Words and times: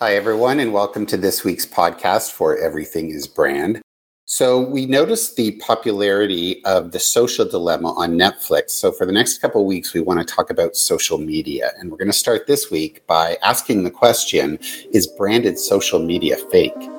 Hi, 0.00 0.14
everyone, 0.14 0.60
and 0.60 0.72
welcome 0.72 1.06
to 1.06 1.16
this 1.16 1.42
week's 1.42 1.66
podcast 1.66 2.30
for 2.30 2.56
Everything 2.56 3.10
is 3.10 3.26
Brand. 3.26 3.82
So, 4.26 4.60
we 4.60 4.86
noticed 4.86 5.34
the 5.34 5.56
popularity 5.58 6.64
of 6.64 6.92
the 6.92 7.00
social 7.00 7.44
dilemma 7.44 7.92
on 7.94 8.12
Netflix. 8.12 8.70
So, 8.70 8.92
for 8.92 9.06
the 9.06 9.12
next 9.12 9.38
couple 9.38 9.66
weeks, 9.66 9.94
we 9.94 10.00
want 10.00 10.20
to 10.20 10.24
talk 10.24 10.50
about 10.50 10.76
social 10.76 11.18
media. 11.18 11.72
And 11.80 11.90
we're 11.90 11.96
going 11.96 12.06
to 12.06 12.12
start 12.12 12.46
this 12.46 12.70
week 12.70 13.04
by 13.08 13.38
asking 13.42 13.82
the 13.82 13.90
question 13.90 14.60
Is 14.92 15.08
branded 15.08 15.58
social 15.58 15.98
media 15.98 16.36
fake? 16.36 16.97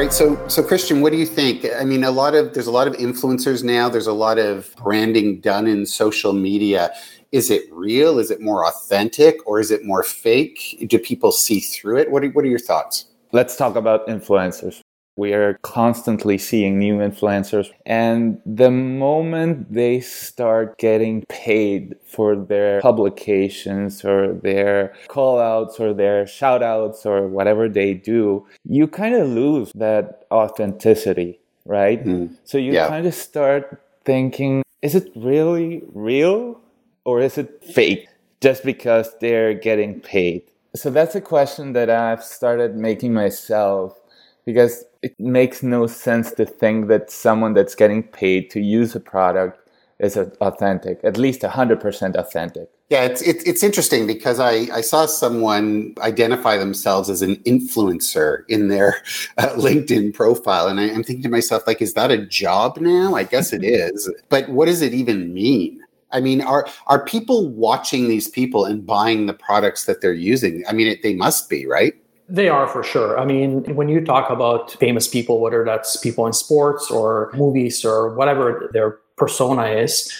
Right. 0.00 0.12
So, 0.12 0.48
so 0.48 0.62
Christian, 0.62 1.02
what 1.02 1.12
do 1.12 1.18
you 1.18 1.26
think? 1.26 1.66
I 1.78 1.84
mean, 1.84 2.04
a 2.04 2.10
lot 2.10 2.34
of 2.34 2.54
there's 2.54 2.66
a 2.66 2.70
lot 2.70 2.86
of 2.86 2.94
influencers 2.94 3.62
now. 3.62 3.88
There's 3.90 4.06
a 4.06 4.14
lot 4.14 4.38
of 4.38 4.74
branding 4.76 5.40
done 5.40 5.66
in 5.66 5.84
social 5.84 6.32
media. 6.32 6.90
Is 7.32 7.50
it 7.50 7.64
real? 7.70 8.18
Is 8.18 8.30
it 8.30 8.40
more 8.40 8.66
authentic, 8.66 9.46
or 9.46 9.60
is 9.60 9.70
it 9.70 9.84
more 9.84 10.02
fake? 10.02 10.84
Do 10.88 10.98
people 10.98 11.32
see 11.32 11.60
through 11.60 11.98
it? 11.98 12.10
What 12.10 12.24
are, 12.24 12.30
What 12.30 12.44
are 12.46 12.48
your 12.48 12.58
thoughts? 12.58 13.06
Let's 13.32 13.56
talk 13.56 13.76
about 13.76 14.06
influencers. 14.08 14.80
We 15.20 15.34
are 15.34 15.58
constantly 15.60 16.38
seeing 16.38 16.78
new 16.78 16.96
influencers. 16.96 17.68
And 17.84 18.40
the 18.46 18.70
moment 18.70 19.70
they 19.70 20.00
start 20.00 20.78
getting 20.78 21.24
paid 21.28 21.94
for 22.06 22.34
their 22.34 22.80
publications 22.80 24.02
or 24.02 24.32
their 24.32 24.94
call 25.08 25.38
outs 25.38 25.78
or 25.78 25.92
their 25.92 26.26
shout 26.26 26.62
outs 26.62 27.04
or 27.04 27.28
whatever 27.28 27.68
they 27.68 27.92
do, 27.92 28.46
you 28.64 28.88
kind 28.88 29.14
of 29.14 29.28
lose 29.28 29.72
that 29.74 30.24
authenticity, 30.32 31.38
right? 31.66 32.02
Mm. 32.02 32.34
So 32.44 32.56
you 32.56 32.72
yeah. 32.72 32.88
kind 32.88 33.04
of 33.04 33.12
start 33.12 33.84
thinking, 34.06 34.62
is 34.80 34.94
it 34.94 35.12
really 35.14 35.82
real 35.92 36.58
or 37.04 37.20
is 37.20 37.36
it 37.36 37.62
fake 37.62 38.08
just 38.40 38.64
because 38.64 39.10
they're 39.20 39.52
getting 39.52 40.00
paid? 40.00 40.44
So 40.74 40.88
that's 40.88 41.14
a 41.14 41.20
question 41.20 41.74
that 41.74 41.90
I've 41.90 42.24
started 42.24 42.74
making 42.74 43.12
myself 43.12 44.00
because 44.46 44.86
it 45.02 45.18
makes 45.18 45.62
no 45.62 45.86
sense 45.86 46.32
to 46.32 46.44
think 46.44 46.88
that 46.88 47.10
someone 47.10 47.54
that's 47.54 47.74
getting 47.74 48.02
paid 48.02 48.50
to 48.50 48.60
use 48.60 48.94
a 48.94 49.00
product 49.00 49.58
is 49.98 50.16
authentic, 50.16 51.00
at 51.04 51.16
least 51.16 51.42
100% 51.42 52.16
authentic. 52.16 52.68
Yeah, 52.88 53.04
it's, 53.04 53.22
it's, 53.22 53.44
it's 53.44 53.62
interesting 53.62 54.06
because 54.06 54.40
I, 54.40 54.66
I 54.72 54.80
saw 54.80 55.06
someone 55.06 55.94
identify 56.00 56.56
themselves 56.56 57.08
as 57.08 57.22
an 57.22 57.36
influencer 57.44 58.42
in 58.48 58.68
their 58.68 58.96
uh, 59.38 59.50
LinkedIn 59.50 60.12
profile. 60.12 60.66
And 60.66 60.80
I, 60.80 60.84
I'm 60.88 61.04
thinking 61.04 61.22
to 61.22 61.28
myself, 61.28 61.66
like, 61.66 61.80
is 61.80 61.94
that 61.94 62.10
a 62.10 62.26
job 62.26 62.78
now? 62.78 63.14
I 63.14 63.24
guess 63.24 63.52
it 63.52 63.62
is. 63.64 64.12
But 64.28 64.48
what 64.48 64.66
does 64.66 64.82
it 64.82 64.92
even 64.92 65.32
mean? 65.32 65.80
I 66.12 66.20
mean, 66.20 66.40
are 66.40 66.66
are 66.88 67.04
people 67.04 67.48
watching 67.48 68.08
these 68.08 68.26
people 68.26 68.64
and 68.64 68.84
buying 68.84 69.26
the 69.26 69.32
products 69.32 69.84
that 69.84 70.00
they're 70.00 70.12
using? 70.12 70.64
I 70.68 70.72
mean, 70.72 70.88
it, 70.88 71.04
they 71.04 71.14
must 71.14 71.48
be, 71.48 71.66
right? 71.66 71.94
They 72.30 72.48
are 72.48 72.68
for 72.68 72.82
sure. 72.82 73.18
I 73.18 73.24
mean, 73.24 73.74
when 73.74 73.88
you 73.88 74.04
talk 74.04 74.30
about 74.30 74.72
famous 74.72 75.08
people, 75.08 75.40
whether 75.40 75.64
that's 75.64 75.96
people 75.96 76.26
in 76.26 76.32
sports 76.32 76.90
or 76.90 77.32
movies 77.34 77.84
or 77.84 78.14
whatever 78.14 78.70
their 78.72 78.98
persona 79.16 79.64
is, 79.64 80.10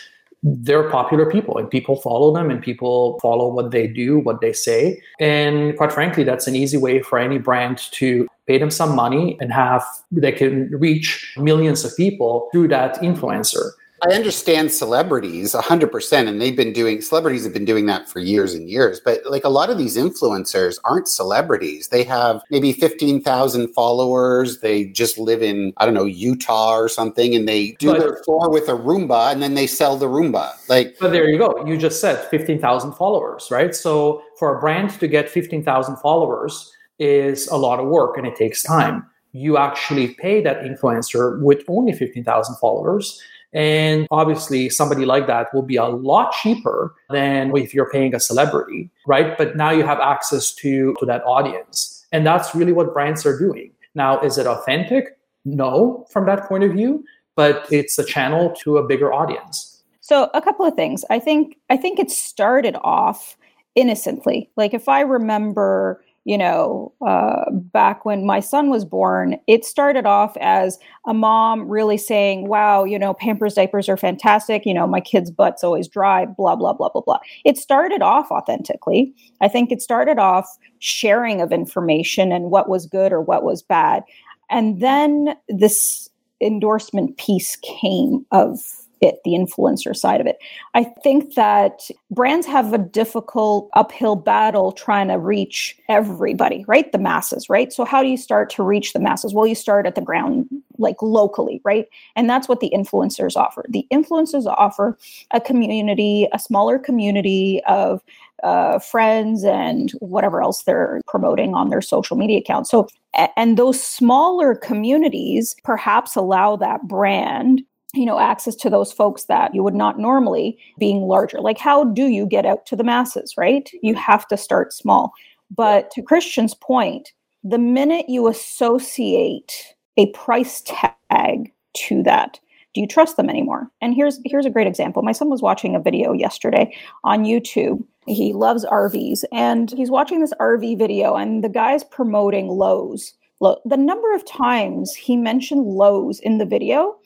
they're 0.43 0.89
popular 0.91 1.31
people 1.31 1.59
and 1.59 1.71
people 1.71 1.97
follow 1.97 2.33
them 2.35 2.51
and 2.51 2.63
people 2.63 3.19
follow 3.21 3.53
what 3.53 3.71
they 3.71 3.87
do, 3.87 4.19
what 4.19 4.41
they 4.41 4.53
say. 4.53 5.01
And 5.21 5.77
quite 5.77 5.93
frankly, 5.93 6.25
that's 6.25 6.47
an 6.47 6.57
easy 6.57 6.79
way 6.79 7.03
for 7.03 7.19
any 7.19 7.39
brand 7.39 7.79
to 7.93 8.27
pay 8.47 8.59
them 8.59 8.71
some 8.71 8.97
money 8.97 9.37
and 9.41 9.53
have 9.53 9.85
they 10.11 10.33
can 10.33 10.71
reach 10.71 11.35
millions 11.37 11.85
of 11.85 11.97
people 11.97 12.49
through 12.53 12.69
that 12.69 12.97
influencer. 12.97 13.71
I 14.03 14.15
understand 14.15 14.73
celebrities 14.73 15.53
100%, 15.55 16.29
and 16.29 16.41
they've 16.41 16.57
been 16.57 16.73
doing, 16.73 17.01
celebrities 17.01 17.45
have 17.45 17.53
been 17.53 17.65
doing 17.65 17.87
that 17.87 18.09
for 18.09 18.19
years 18.19 18.55
and 18.55 18.69
years. 18.69 19.01
But 19.01 19.21
like 19.27 19.45
a 19.45 19.49
lot 19.49 19.71
of 19.71 19.79
these 19.79 19.97
influencers 19.97 20.79
aren't 20.85 21.09
celebrities. 21.09 21.89
They 21.89 22.05
have 22.05 22.43
maybe 22.51 22.73
15,000 22.73 23.73
followers. 23.75 24.61
They 24.61 24.87
just 24.87 25.19
live 25.19 25.43
in, 25.43 25.73
I 25.77 25.85
don't 25.85 25.95
know, 25.95 26.05
Utah 26.05 26.77
or 26.77 26.89
something, 26.89 27.35
and 27.35 27.47
they 27.47 27.73
do 27.73 27.93
but, 27.93 28.01
their 28.01 28.17
floor 28.25 28.51
with 28.51 28.69
a 28.69 28.73
Roomba 28.73 29.33
and 29.33 29.43
then 29.43 29.55
they 29.55 29.67
sell 29.67 29.97
the 29.97 30.07
Roomba. 30.07 30.53
Like, 30.69 30.97
but 30.99 31.13
there 31.13 31.29
you 31.29 31.39
go. 31.39 31.65
You 31.67 31.77
just 31.77 32.01
said 32.01 32.25
15,000 32.31 32.93
followers, 32.93 33.49
right? 33.51 33.75
So 33.75 34.23
for 34.39 34.57
a 34.57 34.61
brand 34.61 34.91
to 34.99 35.09
get 35.09 35.29
15,000 35.29 35.97
followers 35.97 36.73
is 36.99 37.49
a 37.49 37.57
lot 37.57 37.81
of 37.81 37.89
work 37.89 38.17
and 38.17 38.27
it 38.27 38.37
takes 38.37 38.63
time. 38.63 39.07
You 39.33 39.59
actually 39.59 40.15
pay 40.15 40.43
that 40.43 40.63
influencer 40.63 41.41
with 41.41 41.63
only 41.69 41.93
15,000 41.93 42.57
followers 42.57 43.23
and 43.53 44.07
obviously, 44.11 44.69
somebody 44.69 45.05
like 45.05 45.27
that 45.27 45.53
will 45.53 45.63
be 45.63 45.77
a 45.77 45.87
lot 45.87 46.33
cheaper 46.33 46.95
than 47.11 47.55
if 47.57 47.75
you're 47.75 47.91
paying 47.91 48.15
a 48.15 48.21
celebrity, 48.21 48.91
right? 49.07 49.37
But 49.37 49.57
now 49.57 49.71
you 49.71 49.85
have 49.85 49.99
access 49.99 50.55
to, 50.57 50.95
to 51.01 51.07
that 51.07 51.23
audience. 51.25 52.07
And 52.13 52.27
that's 52.27 52.55
really 52.55 52.73
what 52.73 52.93
brands 52.93 53.27
are 53.27 53.39
doing. 53.39 53.73
Now, 53.95 54.21
is 54.21 54.39
it 54.39 54.47
authentic? 54.47 55.19
No, 55.45 56.07
from 56.11 56.27
that 56.27 56.49
point 56.49 56.65
of 56.65 56.73
view, 56.73 57.05
but 57.35 57.67
it's 57.73 57.99
a 57.99 58.05
channel 58.05 58.55
to 58.63 58.79
a 58.79 58.87
bigger 58.87 59.13
audience. 59.13 59.83
So, 60.01 60.31
a 60.35 60.43
couple 60.43 60.65
of 60.65 60.75
things. 60.75 61.05
I 61.11 61.19
think 61.19 61.57
I 61.71 61.77
think 61.77 61.99
it 61.99 62.11
started 62.11 62.77
off 62.83 63.37
innocently. 63.75 64.51
Like 64.57 64.75
if 64.75 64.89
I 64.89 65.01
remember 65.01 66.05
you 66.25 66.37
know, 66.37 66.93
uh, 67.07 67.51
back 67.51 68.05
when 68.05 68.27
my 68.27 68.41
son 68.41 68.69
was 68.69 68.85
born, 68.85 69.39
it 69.47 69.65
started 69.65 70.05
off 70.05 70.37
as 70.39 70.79
a 71.07 71.15
mom 71.15 71.67
really 71.69 71.97
saying, 71.97 72.47
wow, 72.47 72.85
you 72.85 72.99
know, 72.99 73.15
Pampers 73.15 73.55
diapers 73.55 73.89
are 73.89 73.97
fantastic. 73.97 74.67
You 74.67 74.75
know, 74.75 74.87
my 74.87 75.01
kid's 75.01 75.31
butt's 75.31 75.65
always 75.65 75.89
dry, 75.89 76.27
blah, 76.27 76.57
blah, 76.57 76.75
blah, 76.75 76.91
blah, 76.91 77.01
blah. 77.01 77.21
It 77.45 77.57
started 77.57 78.03
off 78.03 78.31
authentically. 78.31 79.15
I 79.41 79.49
think 79.49 79.73
it 79.73 79.81
started 79.81 80.19
off 80.19 80.47
sharing 80.79 81.41
of 81.41 81.53
information 81.53 82.33
and 82.33 82.51
what 82.51 82.69
was 82.69 82.87
good 82.87 83.13
or 83.13 83.23
what 83.23 83.43
was 83.43 83.63
bad. 83.63 84.03
And 84.51 84.81
then 84.81 85.37
this 85.49 86.11
endorsement 86.43 87.17
piece 87.17 87.57
came 87.57 88.27
of 88.31 88.61
it, 89.01 89.17
the 89.25 89.33
influencer 89.33 89.97
side 89.97 90.21
of 90.21 90.27
it. 90.27 90.39
I 90.75 90.85
think 91.03 91.35
that 91.35 91.89
brands 92.11 92.47
have 92.47 92.73
a 92.73 92.79
difficult 92.79 93.71
uphill 93.73 94.17
battle 94.17 94.73
trying 94.73 95.09
to 95.09 95.19
reach 95.19 95.77
everybody, 95.89 96.65
right? 96.67 96.91
The 96.93 96.99
masses, 96.99 97.49
right? 97.49 97.73
So, 97.73 97.85
how 97.85 98.03
do 98.03 98.09
you 98.09 98.17
start 98.17 98.51
to 98.51 98.63
reach 98.63 98.93
the 98.93 99.01
masses? 99.01 99.35
Well, 99.35 99.47
you 99.47 99.55
start 99.55 99.87
at 99.87 99.95
the 99.95 100.01
ground, 100.01 100.49
like 100.79 101.01
locally, 101.01 101.61
right? 101.65 101.87
And 102.17 102.29
that's 102.29 102.49
what 102.49 102.61
the 102.61 102.71
influencers 102.75 103.37
offer. 103.37 103.65
The 103.69 103.87
influencers 103.93 104.47
offer 104.47 104.99
a 105.31 105.41
community, 105.41 106.29
a 106.33 106.39
smaller 106.39 106.79
community 106.79 107.63
of 107.67 108.03
uh, 108.43 108.79
friends 108.79 109.45
and 109.45 109.91
whatever 110.01 110.43
else 110.43 110.63
they're 110.63 111.01
promoting 111.07 111.55
on 111.55 111.69
their 111.69 111.83
social 111.83 112.17
media 112.17 112.39
accounts. 112.39 112.71
So, 112.71 112.89
and 113.37 113.57
those 113.57 113.83
smaller 113.83 114.55
communities 114.55 115.55
perhaps 115.65 116.17
allow 116.17 116.57
that 116.57 116.87
brand 116.89 117.63
you 117.95 118.07
know 118.07 118.19
access 118.19 118.55
to 118.57 118.71
those 118.71 118.93
folks 118.93 119.25
that 119.25 119.55
you 119.55 119.63
would 119.63 119.75
not 119.75 119.99
normally 119.99 120.59
being 120.79 121.03
larger. 121.03 121.41
Like 121.41 121.59
how 121.59 121.85
do 121.85 122.07
you 122.07 122.27
get 122.27 122.47
out 122.47 122.67
to 122.67 122.77
the 122.77 122.85
masses 122.85 123.35
right? 123.37 123.71
You 123.83 123.95
mm-hmm. 123.95 124.03
have 124.03 124.27
to 124.29 124.37
start 124.37 124.73
small. 124.73 125.13
But 125.55 125.91
to 125.93 126.03
christian's 126.03 126.55
point 126.55 127.13
the 127.43 127.59
minute 127.59 128.07
you 128.09 128.29
associate 128.29 129.75
a 129.97 130.11
price 130.13 130.63
tag 130.65 131.53
to 131.75 132.03
that 132.03 132.39
do 132.73 132.81
you 132.81 132.87
trust 132.87 133.17
them 133.17 133.29
anymore? 133.29 133.69
And 133.81 133.95
here's 133.95 134.21
here's 134.25 134.47
a 134.47 134.51
great 134.51 134.67
example. 134.67 135.03
My 135.03 135.13
son 135.13 135.29
was 135.29 135.43
watching 135.43 135.75
a 135.75 135.81
video 135.81 136.13
yesterday 136.13 136.75
on 137.05 137.25
youtube. 137.25 137.85
He 138.07 138.33
loves 138.33 138.65
rvs 138.67 139.25
and 139.33 139.71
he's 139.73 139.91
watching 139.91 140.21
this 140.21 140.33
rv 140.41 140.79
video 140.79 141.17
and 141.17 141.43
the 141.43 141.49
guy's 141.49 141.85
promoting 141.85 142.49
Lowe's. 142.49 143.15
The 143.41 143.77
number 143.77 144.15
of 144.15 144.27
times 144.27 144.95
he 144.95 145.17
mentioned 145.17 145.65
Lowe's 145.65 146.21
in 146.21 146.39
the 146.39 146.45
video 146.45 146.97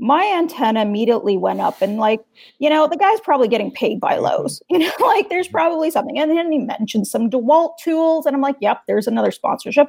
my 0.00 0.24
antenna 0.36 0.80
immediately 0.80 1.36
went 1.36 1.60
up 1.60 1.80
and 1.82 1.98
like 1.98 2.20
you 2.58 2.70
know 2.70 2.88
the 2.88 2.96
guy's 2.96 3.20
probably 3.20 3.48
getting 3.48 3.70
paid 3.70 4.00
by 4.00 4.16
Lowe's 4.16 4.62
you 4.70 4.78
know 4.78 4.90
like 5.00 5.28
there's 5.28 5.48
probably 5.48 5.90
something. 5.90 6.18
And 6.18 6.30
then 6.30 6.50
he 6.50 6.58
mentioned 6.58 7.06
some 7.06 7.30
dewalt 7.30 7.76
tools 7.78 8.26
and 8.26 8.34
i'm 8.34 8.42
like 8.42 8.56
yep 8.60 8.82
there's 8.88 9.06
another 9.06 9.30
sponsorship. 9.30 9.88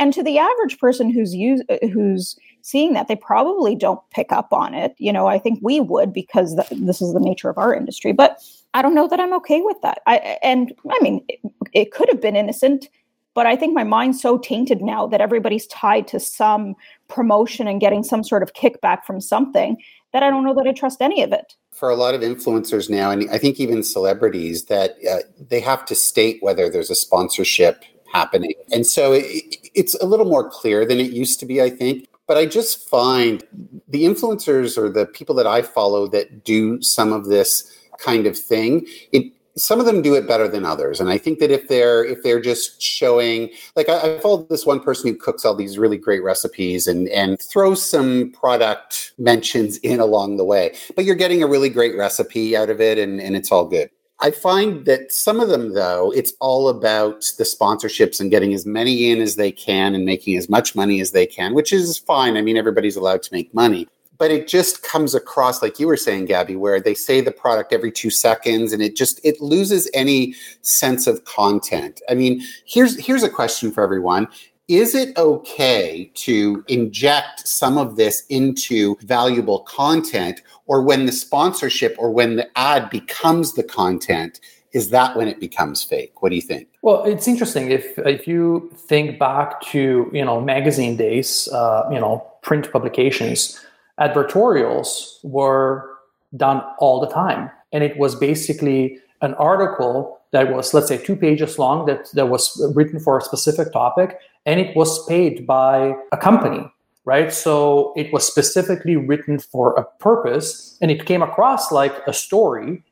And 0.00 0.12
to 0.12 0.24
the 0.24 0.38
average 0.38 0.80
person 0.80 1.08
who's 1.08 1.36
use, 1.36 1.62
uh, 1.68 1.86
who's 1.86 2.36
seeing 2.62 2.94
that 2.94 3.06
they 3.06 3.14
probably 3.14 3.76
don't 3.76 4.00
pick 4.10 4.32
up 4.32 4.52
on 4.52 4.74
it 4.74 4.94
you 4.98 5.12
know 5.12 5.26
i 5.26 5.38
think 5.38 5.58
we 5.62 5.78
would 5.78 6.12
because 6.12 6.56
the, 6.56 6.66
this 6.72 7.02
is 7.02 7.12
the 7.12 7.20
nature 7.20 7.50
of 7.50 7.58
our 7.58 7.74
industry 7.74 8.12
but 8.12 8.38
i 8.72 8.80
don't 8.80 8.94
know 8.94 9.06
that 9.06 9.20
i'm 9.20 9.34
okay 9.34 9.60
with 9.60 9.76
that. 9.82 10.00
I 10.06 10.38
and 10.42 10.72
i 10.90 10.98
mean 11.02 11.22
it, 11.28 11.38
it 11.74 11.92
could 11.92 12.08
have 12.08 12.22
been 12.22 12.36
innocent 12.36 12.88
but 13.34 13.46
I 13.46 13.56
think 13.56 13.74
my 13.74 13.84
mind's 13.84 14.20
so 14.20 14.38
tainted 14.38 14.80
now 14.80 15.06
that 15.08 15.20
everybody's 15.20 15.66
tied 15.66 16.08
to 16.08 16.20
some 16.20 16.74
promotion 17.08 17.66
and 17.68 17.80
getting 17.80 18.02
some 18.02 18.24
sort 18.24 18.42
of 18.42 18.52
kickback 18.54 19.04
from 19.04 19.20
something 19.20 19.76
that 20.12 20.22
I 20.22 20.30
don't 20.30 20.44
know 20.44 20.54
that 20.54 20.66
I 20.66 20.72
trust 20.72 21.02
any 21.02 21.22
of 21.22 21.32
it. 21.32 21.54
For 21.72 21.90
a 21.90 21.96
lot 21.96 22.14
of 22.14 22.20
influencers 22.20 22.88
now, 22.88 23.10
and 23.10 23.28
I 23.30 23.38
think 23.38 23.58
even 23.58 23.82
celebrities, 23.82 24.66
that 24.66 24.94
uh, 25.10 25.18
they 25.48 25.60
have 25.60 25.84
to 25.86 25.94
state 25.94 26.38
whether 26.40 26.70
there's 26.70 26.90
a 26.90 26.94
sponsorship 26.94 27.82
happening. 28.12 28.54
And 28.72 28.86
so 28.86 29.12
it, 29.12 29.56
it's 29.74 29.94
a 29.96 30.06
little 30.06 30.26
more 30.26 30.48
clear 30.48 30.86
than 30.86 31.00
it 31.00 31.10
used 31.10 31.40
to 31.40 31.46
be, 31.46 31.60
I 31.60 31.70
think. 31.70 32.06
but 32.26 32.36
I 32.36 32.46
just 32.46 32.88
find 32.88 33.44
the 33.88 34.04
influencers 34.04 34.78
or 34.78 34.88
the 34.88 35.06
people 35.06 35.34
that 35.36 35.46
I 35.46 35.62
follow 35.62 36.06
that 36.08 36.44
do 36.44 36.80
some 36.80 37.12
of 37.12 37.26
this 37.26 37.70
kind 37.98 38.26
of 38.26 38.38
thing, 38.38 38.86
it 39.12 39.32
some 39.56 39.78
of 39.78 39.86
them 39.86 40.02
do 40.02 40.14
it 40.14 40.26
better 40.26 40.48
than 40.48 40.64
others 40.64 41.00
and 41.00 41.08
i 41.10 41.18
think 41.18 41.38
that 41.38 41.50
if 41.50 41.68
they're 41.68 42.04
if 42.04 42.22
they're 42.22 42.40
just 42.40 42.80
showing 42.82 43.50
like 43.76 43.88
i, 43.88 44.14
I 44.14 44.18
follow 44.18 44.46
this 44.50 44.66
one 44.66 44.80
person 44.80 45.10
who 45.10 45.16
cooks 45.16 45.44
all 45.44 45.54
these 45.54 45.78
really 45.78 45.98
great 45.98 46.22
recipes 46.22 46.86
and 46.86 47.08
and 47.08 47.40
throws 47.40 47.88
some 47.88 48.32
product 48.32 49.12
mentions 49.18 49.78
in 49.78 50.00
along 50.00 50.36
the 50.36 50.44
way 50.44 50.74
but 50.96 51.04
you're 51.04 51.14
getting 51.14 51.42
a 51.42 51.46
really 51.46 51.70
great 51.70 51.96
recipe 51.96 52.56
out 52.56 52.70
of 52.70 52.80
it 52.80 52.98
and 52.98 53.20
and 53.20 53.36
it's 53.36 53.52
all 53.52 53.66
good 53.66 53.90
I 54.20 54.30
find 54.30 54.86
that 54.86 55.12
some 55.12 55.40
of 55.40 55.48
them, 55.48 55.74
though, 55.74 56.12
it's 56.12 56.32
all 56.40 56.68
about 56.68 57.24
the 57.36 57.44
sponsorships 57.44 58.20
and 58.20 58.30
getting 58.30 58.54
as 58.54 58.64
many 58.64 59.10
in 59.10 59.20
as 59.20 59.34
they 59.34 59.50
can 59.50 59.94
and 59.94 60.04
making 60.04 60.36
as 60.36 60.48
much 60.48 60.76
money 60.76 61.00
as 61.00 61.10
they 61.10 61.26
can, 61.26 61.52
which 61.52 61.72
is 61.72 61.98
fine. 61.98 62.36
I 62.36 62.40
mean, 62.40 62.56
everybody's 62.56 62.96
allowed 62.96 63.22
to 63.24 63.34
make 63.34 63.52
money. 63.52 63.88
But 64.16 64.30
it 64.30 64.46
just 64.46 64.82
comes 64.82 65.14
across, 65.14 65.60
like 65.60 65.80
you 65.80 65.86
were 65.86 65.96
saying, 65.96 66.26
Gabby, 66.26 66.56
where 66.56 66.80
they 66.80 66.94
say 66.94 67.20
the 67.20 67.32
product 67.32 67.72
every 67.72 67.90
two 67.90 68.10
seconds 68.10 68.72
and 68.72 68.80
it 68.80 68.96
just 68.96 69.20
it 69.24 69.40
loses 69.40 69.90
any 69.92 70.34
sense 70.62 71.06
of 71.06 71.24
content. 71.24 72.00
I 72.08 72.14
mean, 72.14 72.42
here's 72.64 72.98
here's 73.04 73.22
a 73.22 73.30
question 73.30 73.72
for 73.72 73.82
everyone. 73.82 74.28
Is 74.66 74.94
it 74.94 75.16
okay 75.18 76.10
to 76.14 76.64
inject 76.68 77.46
some 77.46 77.76
of 77.76 77.96
this 77.96 78.24
into 78.30 78.96
valuable 79.02 79.60
content 79.60 80.40
or 80.66 80.80
when 80.80 81.04
the 81.04 81.12
sponsorship 81.12 81.94
or 81.98 82.10
when 82.10 82.36
the 82.36 82.48
ad 82.58 82.88
becomes 82.88 83.52
the 83.52 83.62
content 83.62 84.40
is 84.72 84.90
that 84.90 85.16
when 85.16 85.28
it 85.28 85.38
becomes 85.38 85.84
fake? 85.84 86.20
What 86.22 86.30
do 86.30 86.36
you 86.36 86.42
think? 86.42 86.68
Well 86.82 87.04
it's 87.04 87.28
interesting. 87.28 87.70
If 87.70 87.98
if 87.98 88.26
you 88.26 88.70
think 88.74 89.18
back 89.18 89.60
to 89.72 90.10
you 90.12 90.24
know 90.24 90.40
magazine 90.40 90.96
days 90.96 91.48
uh, 91.52 91.88
you 91.92 92.00
know 92.00 92.26
print 92.42 92.72
publications 92.72 93.60
advertorials 94.00 95.22
were 95.22 95.90
done 96.36 96.62
all 96.78 97.00
the 97.00 97.06
time. 97.06 97.50
And 97.72 97.84
it 97.84 97.96
was 97.96 98.14
basically 98.14 98.98
an 99.22 99.34
article 99.34 100.20
that 100.32 100.52
was 100.52 100.74
let's 100.74 100.88
say 100.88 100.98
two 100.98 101.16
pages 101.16 101.58
long 101.58 101.86
that, 101.86 102.10
that 102.14 102.28
was 102.28 102.60
written 102.74 102.98
for 102.98 103.18
a 103.18 103.22
specific 103.22 103.72
topic 103.72 104.18
and 104.46 104.60
it 104.60 104.76
was 104.76 105.06
paid 105.06 105.46
by 105.46 105.94
a 106.12 106.16
company 106.16 106.70
right? 107.06 107.34
So 107.34 107.92
it 107.96 108.10
was 108.14 108.26
specifically 108.26 108.96
written 108.96 109.38
for 109.38 109.74
a 109.74 109.84
purpose 109.98 110.78
and 110.80 110.90
it 110.90 111.04
came 111.04 111.22
across 111.22 111.70
like 111.70 111.94
a 112.06 112.12
story 112.12 112.82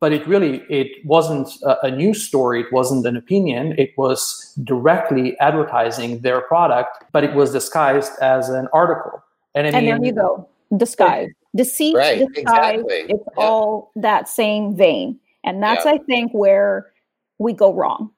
but 0.00 0.12
it 0.12 0.26
really 0.26 0.62
it 0.70 1.04
wasn't 1.04 1.48
a, 1.62 1.86
a 1.86 1.90
news 1.90 2.22
story. 2.22 2.62
It 2.62 2.72
wasn't 2.72 3.06
an 3.06 3.16
opinion. 3.16 3.74
It 3.78 3.90
was 3.98 4.58
directly 4.64 5.38
advertising 5.38 6.20
their 6.20 6.40
product 6.42 7.04
but 7.12 7.24
it 7.24 7.34
was 7.34 7.52
disguised 7.52 8.12
as 8.20 8.48
an 8.48 8.68
article. 8.72 9.22
And, 9.54 9.66
I 9.66 9.70
mean, 9.70 9.90
and 9.90 10.02
there 10.02 10.06
you 10.06 10.12
go 10.12 10.49
disguise 10.76 11.30
deceit 11.56 11.96
right, 11.96 12.18
disguise 12.18 12.80
exactly. 12.80 13.14
it's 13.14 13.24
yeah. 13.36 13.42
all 13.44 13.90
that 13.96 14.28
same 14.28 14.76
vein 14.76 15.18
and 15.44 15.62
that's 15.62 15.84
yeah. 15.84 15.92
i 15.92 15.98
think 15.98 16.32
where 16.32 16.92
we 17.38 17.52
go 17.52 17.74
wrong 17.74 18.10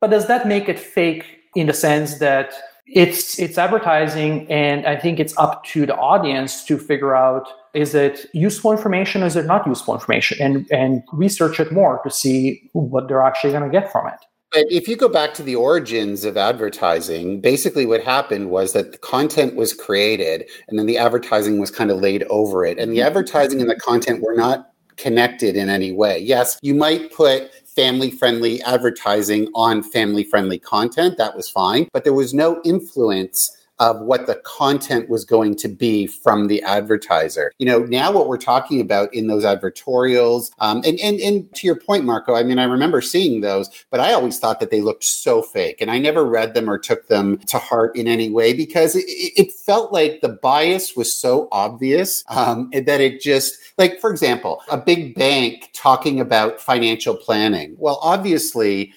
but 0.00 0.10
does 0.10 0.26
that 0.26 0.46
make 0.46 0.68
it 0.68 0.78
fake 0.78 1.24
in 1.54 1.66
the 1.66 1.72
sense 1.72 2.18
that 2.18 2.52
it's 2.86 3.38
it's 3.38 3.56
advertising 3.58 4.50
and 4.50 4.86
i 4.86 4.96
think 4.96 5.20
it's 5.20 5.36
up 5.38 5.62
to 5.64 5.86
the 5.86 5.94
audience 5.96 6.64
to 6.64 6.76
figure 6.76 7.14
out 7.14 7.48
is 7.74 7.94
it 7.94 8.26
useful 8.32 8.72
information 8.72 9.22
is 9.22 9.36
it 9.36 9.46
not 9.46 9.64
useful 9.66 9.94
information 9.94 10.36
and 10.40 10.66
and 10.72 11.02
research 11.12 11.60
it 11.60 11.70
more 11.70 12.00
to 12.02 12.10
see 12.10 12.68
what 12.72 13.06
they're 13.06 13.22
actually 13.22 13.52
going 13.52 13.62
to 13.62 13.70
get 13.70 13.90
from 13.92 14.08
it 14.08 14.18
but 14.52 14.64
if 14.70 14.88
you 14.88 14.96
go 14.96 15.08
back 15.08 15.34
to 15.34 15.42
the 15.42 15.54
origins 15.54 16.24
of 16.24 16.36
advertising, 16.36 17.40
basically 17.40 17.86
what 17.86 18.02
happened 18.02 18.50
was 18.50 18.72
that 18.72 18.92
the 18.92 18.98
content 18.98 19.54
was 19.54 19.72
created 19.72 20.48
and 20.68 20.78
then 20.78 20.86
the 20.86 20.98
advertising 20.98 21.60
was 21.60 21.70
kind 21.70 21.90
of 21.90 21.98
laid 21.98 22.24
over 22.24 22.64
it. 22.64 22.78
And 22.78 22.92
the 22.92 22.98
mm-hmm. 22.98 23.06
advertising 23.06 23.60
and 23.60 23.70
the 23.70 23.76
content 23.76 24.22
were 24.22 24.34
not 24.34 24.72
connected 24.96 25.56
in 25.56 25.68
any 25.68 25.92
way. 25.92 26.18
Yes, 26.18 26.58
you 26.62 26.74
might 26.74 27.12
put 27.12 27.54
family 27.64 28.10
friendly 28.10 28.60
advertising 28.62 29.48
on 29.54 29.82
family 29.82 30.24
friendly 30.24 30.58
content. 30.58 31.16
That 31.16 31.36
was 31.36 31.48
fine. 31.48 31.88
But 31.92 32.04
there 32.04 32.12
was 32.12 32.34
no 32.34 32.60
influence 32.64 33.56
of 33.80 34.00
what 34.00 34.26
the 34.26 34.36
content 34.44 35.08
was 35.08 35.24
going 35.24 35.56
to 35.56 35.68
be 35.68 36.06
from 36.06 36.46
the 36.46 36.62
advertiser. 36.62 37.52
You 37.58 37.66
know, 37.66 37.78
now 37.80 38.12
what 38.12 38.28
we're 38.28 38.36
talking 38.36 38.80
about 38.80 39.12
in 39.14 39.26
those 39.26 39.42
advertorials, 39.44 40.50
um, 40.58 40.82
and, 40.84 41.00
and, 41.00 41.18
and 41.18 41.52
to 41.56 41.66
your 41.66 41.76
point, 41.76 42.04
Marco, 42.04 42.34
I 42.34 42.42
mean, 42.42 42.58
I 42.58 42.64
remember 42.64 43.00
seeing 43.00 43.40
those, 43.40 43.70
but 43.90 43.98
I 43.98 44.12
always 44.12 44.38
thought 44.38 44.60
that 44.60 44.70
they 44.70 44.82
looked 44.82 45.04
so 45.04 45.40
fake. 45.42 45.80
And 45.80 45.90
I 45.90 45.98
never 45.98 46.24
read 46.24 46.52
them 46.54 46.68
or 46.68 46.78
took 46.78 47.08
them 47.08 47.38
to 47.38 47.58
heart 47.58 47.96
in 47.96 48.06
any 48.06 48.28
way 48.28 48.52
because 48.52 48.94
it, 48.94 49.06
it 49.08 49.52
felt 49.52 49.92
like 49.92 50.20
the 50.20 50.28
bias 50.28 50.94
was 50.94 51.10
so 51.16 51.48
obvious 51.50 52.22
um, 52.28 52.70
that 52.72 53.00
it 53.00 53.20
just, 53.20 53.56
like, 53.78 53.98
for 53.98 54.10
example, 54.10 54.62
a 54.70 54.76
big 54.76 55.14
bank 55.14 55.70
talking 55.72 56.20
about 56.20 56.60
financial 56.60 57.16
planning. 57.16 57.74
Well, 57.78 57.98
obviously, 58.02 58.92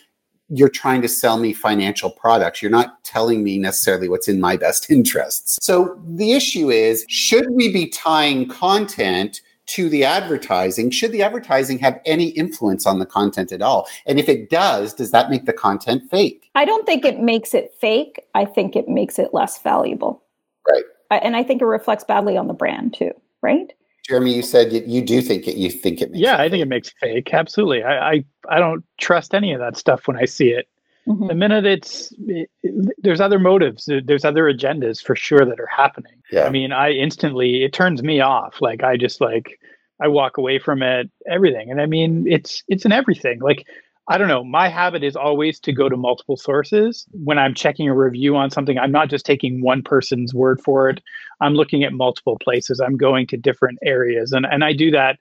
you're 0.55 0.69
trying 0.69 1.01
to 1.01 1.07
sell 1.07 1.37
me 1.37 1.51
financial 1.51 2.11
products. 2.11 2.61
You're 2.61 2.71
not 2.71 3.03
telling 3.03 3.43
me 3.43 3.57
necessarily 3.57 4.07
what's 4.07 4.27
in 4.27 4.39
my 4.39 4.55
best 4.55 4.89
interests. 4.91 5.57
So 5.61 5.99
the 6.05 6.33
issue 6.33 6.69
is 6.69 7.05
should 7.09 7.49
we 7.51 7.71
be 7.71 7.87
tying 7.87 8.47
content 8.47 9.41
to 9.65 9.89
the 9.89 10.03
advertising? 10.03 10.91
Should 10.91 11.11
the 11.11 11.23
advertising 11.23 11.79
have 11.79 11.99
any 12.05 12.29
influence 12.29 12.85
on 12.85 12.99
the 12.99 13.05
content 13.05 13.51
at 13.51 13.61
all? 13.61 13.87
And 14.05 14.19
if 14.19 14.29
it 14.29 14.49
does, 14.49 14.93
does 14.93 15.11
that 15.11 15.29
make 15.29 15.45
the 15.45 15.53
content 15.53 16.03
fake? 16.11 16.49
I 16.53 16.65
don't 16.65 16.85
think 16.85 17.05
it 17.05 17.19
makes 17.19 17.53
it 17.53 17.73
fake. 17.79 18.21
I 18.35 18.45
think 18.45 18.75
it 18.75 18.87
makes 18.87 19.17
it 19.17 19.33
less 19.33 19.61
valuable. 19.61 20.21
Right. 20.69 20.83
And 21.09 21.35
I 21.35 21.43
think 21.43 21.61
it 21.61 21.65
reflects 21.65 22.03
badly 22.03 22.37
on 22.37 22.47
the 22.47 22.53
brand 22.53 22.93
too, 22.93 23.11
right? 23.41 23.73
Jeremy, 24.03 24.35
you 24.35 24.41
said 24.41 24.73
you, 24.73 24.83
you 24.85 25.01
do 25.01 25.21
think 25.21 25.47
it. 25.47 25.55
You 25.55 25.69
think 25.69 26.01
it. 26.01 26.11
yeah, 26.13 26.37
I 26.37 26.49
think 26.49 26.61
it 26.61 26.67
makes 26.67 26.89
fake. 26.99 27.33
Absolutely. 27.33 27.83
I, 27.83 28.11
I 28.11 28.25
I 28.49 28.59
don't 28.59 28.83
trust 28.99 29.33
any 29.33 29.53
of 29.53 29.59
that 29.59 29.77
stuff 29.77 30.07
when 30.07 30.17
I 30.17 30.25
see 30.25 30.49
it. 30.49 30.67
Mm-hmm. 31.07 31.27
The 31.27 31.35
minute 31.35 31.65
it's 31.65 32.13
it, 32.27 32.49
there's 32.97 33.21
other 33.21 33.39
motives, 33.39 33.89
there's 34.05 34.25
other 34.25 34.43
agendas 34.43 35.01
for 35.01 35.15
sure 35.15 35.45
that 35.45 35.59
are 35.59 35.67
happening. 35.67 36.13
Yeah. 36.31 36.45
I 36.45 36.49
mean, 36.49 36.71
I 36.71 36.91
instantly 36.91 37.63
it 37.63 37.73
turns 37.73 38.03
me 38.03 38.19
off. 38.19 38.61
Like 38.61 38.83
I 38.83 38.97
just 38.97 39.21
like 39.21 39.59
I 40.01 40.07
walk 40.07 40.37
away 40.37 40.59
from 40.59 40.83
it. 40.83 41.09
Everything, 41.29 41.71
and 41.71 41.81
I 41.81 41.85
mean, 41.85 42.25
it's 42.27 42.63
it's 42.67 42.85
in 42.85 42.91
everything. 42.91 43.39
Like 43.39 43.67
I 44.09 44.17
don't 44.17 44.27
know. 44.27 44.43
My 44.43 44.67
habit 44.67 45.01
is 45.01 45.15
always 45.15 45.59
to 45.61 45.71
go 45.71 45.87
to 45.87 45.95
multiple 45.95 46.35
sources. 46.35 47.05
When 47.11 47.39
I'm 47.39 47.53
checking 47.53 47.87
a 47.87 47.95
review 47.95 48.35
on 48.35 48.51
something, 48.51 48.77
I'm 48.77 48.91
not 48.91 49.09
just 49.09 49.25
taking 49.25 49.61
one 49.61 49.81
person's 49.81 50.33
word 50.33 50.59
for 50.61 50.89
it. 50.89 51.01
I'm 51.39 51.53
looking 51.53 51.83
at 51.83 51.93
multiple 51.93 52.37
places. 52.37 52.81
I'm 52.81 52.97
going 52.97 53.27
to 53.27 53.37
different 53.37 53.79
areas. 53.81 54.33
And, 54.33 54.45
and 54.45 54.63
I 54.63 54.73
do 54.73 54.91
that 54.91 55.19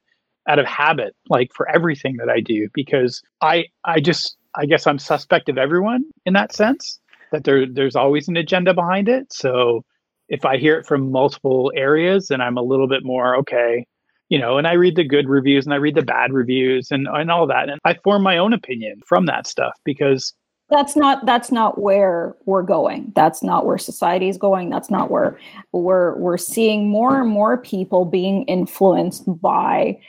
out 0.49 0.59
of 0.59 0.67
habit, 0.67 1.15
like 1.29 1.53
for 1.55 1.69
everything 1.69 2.17
that 2.17 2.29
I 2.29 2.41
do, 2.41 2.69
because 2.75 3.23
I, 3.41 3.67
I 3.85 4.01
just, 4.01 4.37
I 4.57 4.67
guess 4.67 4.89
I'm 4.89 4.99
suspect 4.99 5.49
of 5.49 5.59
everyone 5.59 6.05
in 6.27 6.33
that 6.33 6.53
sense, 6.53 6.99
that 7.31 7.45
there, 7.45 7.67
there's 7.67 7.95
always 7.95 8.27
an 8.27 8.37
agenda 8.37 8.75
behind 8.75 9.09
it. 9.09 9.33
So 9.33 9.85
if 10.29 10.45
I 10.45 10.57
hear 10.57 10.77
it 10.77 10.87
from 10.87 11.13
multiple 11.13 11.71
areas, 11.77 12.29
then 12.29 12.41
I'm 12.41 12.57
a 12.57 12.63
little 12.63 12.89
bit 12.89 13.05
more, 13.05 13.37
okay, 13.37 13.87
you 14.33 14.39
know, 14.39 14.57
and 14.57 14.67
I 14.67 14.73
read 14.73 14.97
the 14.97 15.05
good 15.05 15.29
reviews 15.29 15.67
and 15.67 15.75
I 15.75 15.77
read 15.77 15.95
the 15.95 16.01
bad 16.01 16.33
reviews 16.33 16.91
and, 16.91 17.07
and 17.07 17.31
all 17.31 17.47
that. 17.49 17.69
And 17.69 17.79
I 17.85 17.93
form 18.03 18.23
my 18.23 18.39
own 18.39 18.55
opinion 18.55 19.03
from 19.07 19.27
that 19.27 19.47
stuff 19.47 19.79
because 19.85 20.33
that's 20.71 20.97
not 20.97 21.27
that's 21.27 21.53
not 21.53 21.79
where 21.79 22.35
we're 22.47 22.63
going. 22.63 23.13
That's 23.15 23.43
not 23.43 23.67
where 23.67 23.77
society 23.77 24.31
is 24.31 24.39
going. 24.39 24.71
That's 24.71 24.91
not 24.91 25.11
where 25.11 25.39
we're 25.73 26.17
we're 26.17 26.39
seeing 26.39 26.89
more 26.89 27.21
and 27.21 27.29
more 27.29 27.59
people 27.59 28.07
being 28.07 28.45
influenced 28.45 29.25
by 29.39 30.01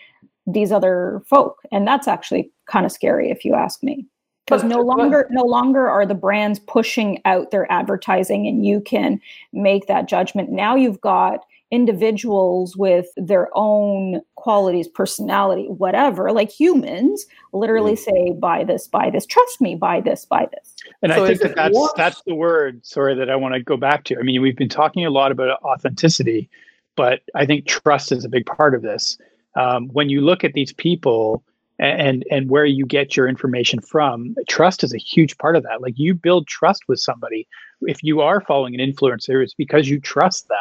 these 0.47 0.71
other 0.71 1.21
folk. 1.25 1.57
And 1.73 1.85
that's 1.85 2.07
actually 2.07 2.49
kind 2.65 2.85
of 2.85 2.93
scary 2.93 3.29
if 3.29 3.43
you 3.43 3.55
ask 3.55 3.83
me. 3.83 4.05
Because 4.45 4.63
no 4.63 4.79
longer 4.79 5.27
no 5.31 5.43
longer 5.43 5.89
are 5.89 6.05
the 6.05 6.15
brands 6.15 6.59
pushing 6.59 7.19
out 7.25 7.51
their 7.51 7.69
advertising 7.69 8.47
and 8.47 8.65
you 8.65 8.79
can 8.79 9.19
make 9.51 9.87
that 9.87 10.07
judgment. 10.07 10.49
Now 10.49 10.77
you've 10.77 11.01
got 11.01 11.43
individuals 11.73 12.77
with 12.77 13.07
their 13.17 13.49
own 13.55 14.21
qualities, 14.35 14.87
personality, 14.87 15.65
whatever, 15.69 16.31
like 16.31 16.51
humans, 16.51 17.25
literally 17.51 17.93
mm. 17.93 17.97
say, 17.97 18.31
buy 18.39 18.63
this, 18.63 18.87
buy 18.87 19.09
this, 19.09 19.25
trust 19.25 19.59
me, 19.59 19.73
buy 19.73 19.99
this, 19.99 20.23
buy 20.23 20.47
this. 20.51 20.75
And 21.01 21.11
so 21.11 21.23
I 21.23 21.27
think 21.27 21.41
that 21.41 21.55
that's, 21.55 21.93
that's 21.97 22.21
the 22.27 22.35
word, 22.35 22.85
sorry, 22.85 23.15
that 23.15 23.27
I 23.31 23.35
want 23.35 23.55
to 23.55 23.63
go 23.63 23.75
back 23.75 24.03
to. 24.05 24.19
I 24.19 24.21
mean, 24.21 24.39
we've 24.39 24.55
been 24.55 24.69
talking 24.69 25.03
a 25.03 25.09
lot 25.09 25.31
about 25.31 25.59
authenticity, 25.63 26.47
but 26.95 27.21
I 27.33 27.47
think 27.47 27.65
trust 27.65 28.11
is 28.11 28.23
a 28.23 28.29
big 28.29 28.45
part 28.45 28.75
of 28.75 28.83
this. 28.83 29.17
Um, 29.55 29.87
when 29.87 30.09
you 30.09 30.21
look 30.21 30.43
at 30.43 30.53
these 30.53 30.73
people, 30.73 31.43
and 31.79 32.23
and 32.29 32.51
where 32.51 32.65
you 32.65 32.85
get 32.85 33.17
your 33.17 33.27
information 33.27 33.81
from 33.81 34.35
trust 34.47 34.83
is 34.83 34.93
a 34.93 34.97
huge 34.99 35.35
part 35.39 35.55
of 35.55 35.63
that 35.63 35.81
like 35.81 35.95
you 35.97 36.13
build 36.13 36.45
trust 36.45 36.83
with 36.87 36.99
somebody 36.99 37.47
if 37.81 38.03
you 38.03 38.21
are 38.21 38.41
following 38.41 38.79
an 38.79 38.93
influencer 38.93 39.41
it's 39.41 39.55
because 39.55 39.89
you 39.89 39.99
trust 39.99 40.47
them 40.49 40.57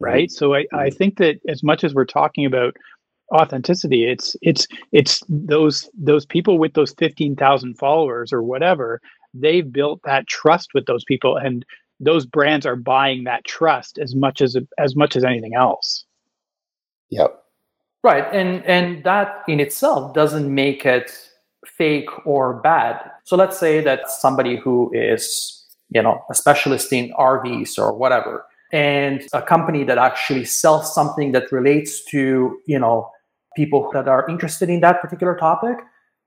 right 0.00 0.28
mm-hmm. 0.28 0.36
so 0.36 0.54
I, 0.54 0.66
I 0.72 0.88
mm-hmm. 0.88 0.96
think 0.96 1.18
that 1.18 1.40
as 1.48 1.62
much 1.62 1.84
as 1.84 1.94
we're 1.94 2.04
talking 2.04 2.44
about 2.44 2.74
authenticity 3.32 4.10
it's 4.10 4.34
it's 4.42 4.66
it's 4.90 5.22
those 5.28 5.88
those 5.94 6.26
people 6.26 6.58
with 6.58 6.74
those 6.74 6.92
15,000 6.94 7.78
followers 7.78 8.32
or 8.32 8.42
whatever 8.42 9.00
they've 9.34 9.72
built 9.72 10.00
that 10.04 10.26
trust 10.26 10.70
with 10.74 10.86
those 10.86 11.04
people 11.04 11.36
and 11.36 11.64
those 12.00 12.24
brands 12.24 12.64
are 12.64 12.76
buying 12.76 13.24
that 13.24 13.44
trust 13.44 13.98
as 13.98 14.14
much 14.14 14.40
as 14.40 14.56
as 14.78 14.96
much 14.96 15.14
as 15.14 15.22
anything 15.22 15.54
else. 15.54 16.04
Yep. 17.10 17.42
Right, 18.02 18.24
and 18.32 18.64
and 18.64 19.04
that 19.04 19.44
in 19.46 19.60
itself 19.60 20.14
doesn't 20.14 20.52
make 20.52 20.86
it 20.86 21.12
fake 21.66 22.08
or 22.26 22.54
bad. 22.54 22.98
So 23.24 23.36
let's 23.36 23.58
say 23.58 23.82
that 23.82 24.10
somebody 24.10 24.56
who 24.56 24.90
is, 24.94 25.62
you 25.90 26.02
know, 26.02 26.24
a 26.30 26.34
specialist 26.34 26.90
in 26.92 27.12
RVs 27.12 27.78
or 27.78 27.92
whatever, 27.92 28.46
and 28.72 29.26
a 29.32 29.42
company 29.42 29.84
that 29.84 29.98
actually 29.98 30.44
sells 30.44 30.94
something 30.94 31.32
that 31.32 31.50
relates 31.50 32.04
to, 32.06 32.58
you 32.66 32.78
know, 32.78 33.10
people 33.56 33.90
that 33.92 34.08
are 34.08 34.28
interested 34.28 34.68
in 34.68 34.80
that 34.80 35.00
particular 35.00 35.36
topic, 35.36 35.78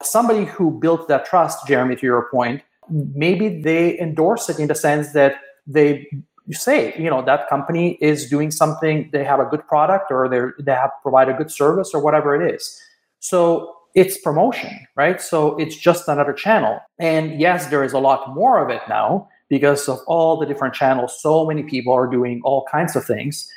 somebody 0.01 0.45
who 0.45 0.71
built 0.79 1.07
that 1.07 1.25
trust, 1.25 1.65
Jeremy, 1.67 1.95
to 1.95 2.05
your 2.05 2.27
point, 2.29 2.61
maybe 2.89 3.61
they 3.61 3.97
endorse 3.99 4.49
it 4.49 4.59
in 4.59 4.67
the 4.67 4.75
sense 4.75 5.13
that 5.13 5.35
they 5.65 6.05
say, 6.51 6.93
you 6.97 7.09
know, 7.09 7.21
that 7.21 7.47
company 7.47 7.97
is 8.01 8.29
doing 8.29 8.51
something, 8.51 9.09
they 9.13 9.23
have 9.23 9.39
a 9.39 9.45
good 9.45 9.65
product 9.67 10.11
or 10.11 10.27
they 10.27 10.63
they 10.63 10.73
have 10.73 10.91
provide 11.01 11.29
a 11.29 11.33
good 11.33 11.49
service 11.49 11.91
or 11.93 12.01
whatever 12.01 12.35
it 12.35 12.53
is. 12.53 12.77
So 13.19 13.73
it's 13.95 14.17
promotion, 14.17 14.87
right? 14.95 15.21
So 15.21 15.55
it's 15.57 15.77
just 15.77 16.07
another 16.09 16.33
channel. 16.33 16.79
And 16.99 17.39
yes, 17.39 17.67
there 17.67 17.83
is 17.83 17.93
a 17.93 17.99
lot 17.99 18.33
more 18.33 18.61
of 18.63 18.69
it 18.69 18.81
now 18.89 19.29
because 19.53 19.87
of 19.87 19.99
all 20.07 20.35
the 20.35 20.47
different 20.47 20.73
channels. 20.73 21.21
So 21.21 21.45
many 21.45 21.61
people 21.61 21.93
are 21.93 22.07
doing 22.07 22.41
all 22.43 22.65
kinds 22.71 22.95
of 22.95 23.05
things. 23.05 23.47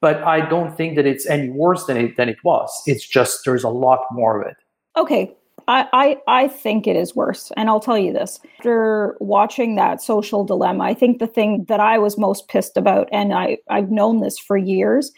But 0.00 0.22
I 0.22 0.48
don't 0.48 0.74
think 0.74 0.96
that 0.96 1.06
it's 1.06 1.26
any 1.26 1.50
worse 1.50 1.84
than 1.84 1.98
it 1.98 2.16
than 2.16 2.28
it 2.30 2.38
was. 2.42 2.70
It's 2.86 3.06
just 3.06 3.44
there's 3.44 3.62
a 3.62 3.68
lot 3.68 4.00
more 4.10 4.40
of 4.40 4.48
it. 4.48 4.56
Okay. 4.96 5.30
I, 5.68 5.86
I, 5.92 6.42
I 6.42 6.48
think 6.48 6.86
it 6.86 6.96
is 6.96 7.14
worse. 7.14 7.52
And 7.56 7.68
I'll 7.68 7.80
tell 7.80 7.98
you 7.98 8.12
this. 8.12 8.40
After 8.58 9.16
watching 9.20 9.76
that 9.76 10.02
social 10.02 10.42
dilemma, 10.44 10.84
I 10.84 10.94
think 10.94 11.18
the 11.18 11.26
thing 11.28 11.66
that 11.68 11.78
I 11.78 11.98
was 11.98 12.18
most 12.18 12.48
pissed 12.48 12.76
about, 12.76 13.08
and 13.12 13.32
I, 13.32 13.58
I've 13.68 13.90
known 13.90 14.20
this 14.20 14.38
for 14.38 14.56
years, 14.56 15.12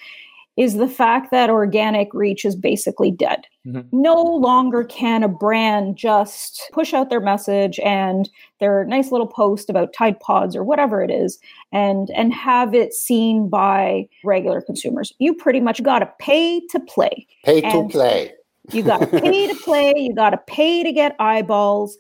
is 0.57 0.75
the 0.75 0.89
fact 0.89 1.31
that 1.33 1.51
organic 1.51 2.15
reach 2.15 2.45
is 2.45 2.55
basically 2.55 3.11
dead. 3.11 3.45
Mm-hmm. 3.67 3.89
No 3.93 4.15
longer 4.23 4.85
can 4.85 5.23
a 5.25 5.29
brand 5.29 5.97
just 5.97 6.63
push 6.73 6.95
out 6.95 7.11
their 7.11 7.21
message 7.21 7.81
and 7.81 8.29
their 8.61 8.85
nice 8.85 9.11
little 9.11 9.27
post 9.27 9.69
about 9.69 9.93
Tide 9.93 10.19
Pods 10.21 10.55
or 10.55 10.63
whatever 10.63 11.03
it 11.03 11.11
is 11.11 11.39
and 11.73 12.11
and 12.11 12.33
have 12.33 12.75
it 12.75 12.95
seen 12.95 13.49
by 13.49 14.09
regular 14.25 14.61
consumers. 14.61 15.13
You 15.19 15.35
pretty 15.35 15.61
much 15.61 15.83
got 15.83 16.01
to 16.01 16.13
pay 16.21 16.61
to 16.69 16.81
play. 16.81 17.27
Pay 17.45 17.63
and 17.63 17.91
to 17.91 17.93
play. 17.93 18.33
you 18.73 18.83
got 18.83 18.99
to 18.99 19.07
pay 19.21 19.49
to 19.49 19.55
play, 19.57 19.93
you 19.97 20.15
got 20.15 20.31
to 20.31 20.39
pay 20.47 20.85
to 20.85 20.93
get 20.93 21.17
eyeballs. 21.19 21.99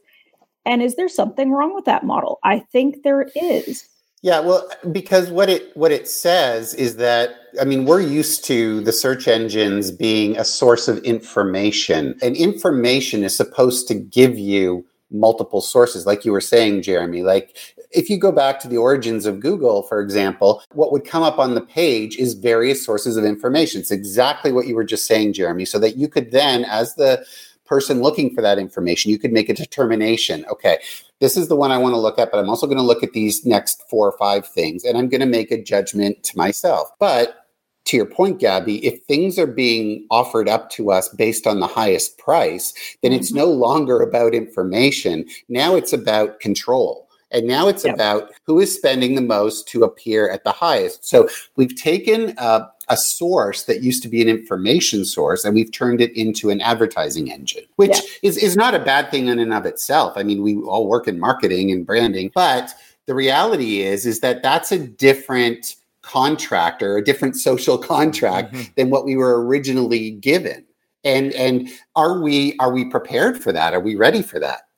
And 0.66 0.80
is 0.80 0.96
there 0.96 1.08
something 1.08 1.50
wrong 1.50 1.74
with 1.74 1.84
that 1.86 2.04
model? 2.04 2.38
I 2.44 2.60
think 2.60 3.02
there 3.02 3.28
is. 3.34 3.88
Yeah, 4.24 4.40
well, 4.40 4.66
because 4.90 5.30
what 5.30 5.50
it 5.50 5.76
what 5.76 5.92
it 5.92 6.08
says 6.08 6.72
is 6.72 6.96
that 6.96 7.36
I 7.60 7.64
mean 7.64 7.84
we're 7.84 8.00
used 8.00 8.42
to 8.46 8.80
the 8.80 8.90
search 8.90 9.28
engines 9.28 9.90
being 9.90 10.38
a 10.38 10.44
source 10.46 10.88
of 10.88 10.96
information, 11.04 12.18
and 12.22 12.34
information 12.34 13.22
is 13.22 13.36
supposed 13.36 13.86
to 13.88 13.94
give 13.94 14.38
you 14.38 14.86
multiple 15.10 15.60
sources, 15.60 16.06
like 16.06 16.24
you 16.24 16.32
were 16.32 16.40
saying, 16.40 16.80
Jeremy. 16.80 17.22
Like 17.22 17.76
if 17.90 18.08
you 18.08 18.16
go 18.16 18.32
back 18.32 18.60
to 18.60 18.68
the 18.68 18.78
origins 18.78 19.26
of 19.26 19.40
Google, 19.40 19.82
for 19.82 20.00
example, 20.00 20.62
what 20.72 20.90
would 20.90 21.04
come 21.04 21.22
up 21.22 21.38
on 21.38 21.54
the 21.54 21.60
page 21.60 22.16
is 22.16 22.32
various 22.32 22.82
sources 22.82 23.18
of 23.18 23.26
information. 23.26 23.82
It's 23.82 23.90
exactly 23.90 24.52
what 24.52 24.66
you 24.66 24.74
were 24.74 24.84
just 24.84 25.06
saying, 25.06 25.34
Jeremy, 25.34 25.66
so 25.66 25.78
that 25.80 25.98
you 25.98 26.08
could 26.08 26.30
then, 26.30 26.64
as 26.64 26.94
the 26.94 27.22
person 27.66 28.00
looking 28.00 28.34
for 28.34 28.40
that 28.40 28.58
information, 28.58 29.10
you 29.10 29.18
could 29.18 29.32
make 29.32 29.50
a 29.50 29.54
determination. 29.54 30.46
Okay, 30.50 30.78
this 31.24 31.38
is 31.38 31.48
the 31.48 31.56
one 31.56 31.72
I 31.72 31.78
want 31.78 31.94
to 31.94 31.98
look 31.98 32.18
at, 32.18 32.30
but 32.30 32.38
I'm 32.38 32.50
also 32.50 32.66
going 32.66 32.76
to 32.76 32.84
look 32.84 33.02
at 33.02 33.14
these 33.14 33.46
next 33.46 33.82
four 33.88 34.06
or 34.06 34.18
five 34.18 34.46
things 34.46 34.84
and 34.84 34.98
I'm 34.98 35.08
going 35.08 35.22
to 35.22 35.26
make 35.26 35.50
a 35.50 35.62
judgment 35.62 36.22
to 36.24 36.36
myself. 36.36 36.90
But 37.00 37.46
to 37.86 37.96
your 37.96 38.04
point, 38.04 38.40
Gabby, 38.40 38.84
if 38.84 39.02
things 39.04 39.38
are 39.38 39.46
being 39.46 40.06
offered 40.10 40.50
up 40.50 40.68
to 40.72 40.90
us 40.90 41.08
based 41.08 41.46
on 41.46 41.60
the 41.60 41.66
highest 41.66 42.18
price, 42.18 42.74
then 43.00 43.12
mm-hmm. 43.12 43.20
it's 43.20 43.32
no 43.32 43.46
longer 43.46 44.02
about 44.02 44.34
information. 44.34 45.24
Now 45.48 45.76
it's 45.76 45.94
about 45.94 46.40
control. 46.40 47.03
And 47.34 47.48
now 47.48 47.66
it's 47.66 47.84
yep. 47.84 47.94
about 47.94 48.30
who 48.44 48.60
is 48.60 48.74
spending 48.74 49.16
the 49.16 49.20
most 49.20 49.66
to 49.68 49.82
appear 49.82 50.30
at 50.30 50.44
the 50.44 50.52
highest. 50.52 51.04
So 51.04 51.28
we've 51.56 51.74
taken 51.74 52.32
uh, 52.38 52.68
a 52.88 52.96
source 52.96 53.64
that 53.64 53.82
used 53.82 54.02
to 54.04 54.08
be 54.08 54.22
an 54.22 54.28
information 54.28 55.04
source 55.04 55.44
and 55.44 55.54
we've 55.54 55.72
turned 55.72 56.00
it 56.00 56.16
into 56.16 56.50
an 56.50 56.60
advertising 56.60 57.32
engine, 57.32 57.64
which 57.76 57.90
yeah. 57.90 58.00
is, 58.22 58.36
is 58.36 58.56
not 58.56 58.74
a 58.74 58.78
bad 58.78 59.10
thing 59.10 59.26
in 59.26 59.40
and 59.40 59.52
of 59.52 59.66
itself. 59.66 60.12
I 60.16 60.22
mean, 60.22 60.42
we 60.42 60.56
all 60.56 60.86
work 60.86 61.08
in 61.08 61.18
marketing 61.18 61.72
and 61.72 61.84
branding, 61.84 62.30
but 62.34 62.72
the 63.06 63.14
reality 63.14 63.80
is, 63.80 64.06
is 64.06 64.20
that 64.20 64.42
that's 64.42 64.70
a 64.70 64.78
different 64.78 65.74
contract 66.02 66.82
or 66.82 66.96
a 66.96 67.04
different 67.04 67.36
social 67.36 67.78
contract 67.78 68.54
mm-hmm. 68.54 68.72
than 68.76 68.90
what 68.90 69.04
we 69.04 69.16
were 69.16 69.44
originally 69.44 70.12
given. 70.12 70.64
And, 71.02 71.32
and 71.32 71.68
are 71.96 72.22
we, 72.22 72.56
are 72.58 72.72
we 72.72 72.84
prepared 72.84 73.42
for 73.42 73.50
that? 73.52 73.74
Are 73.74 73.80
we 73.80 73.96
ready 73.96 74.22
for 74.22 74.38
that? 74.38 74.68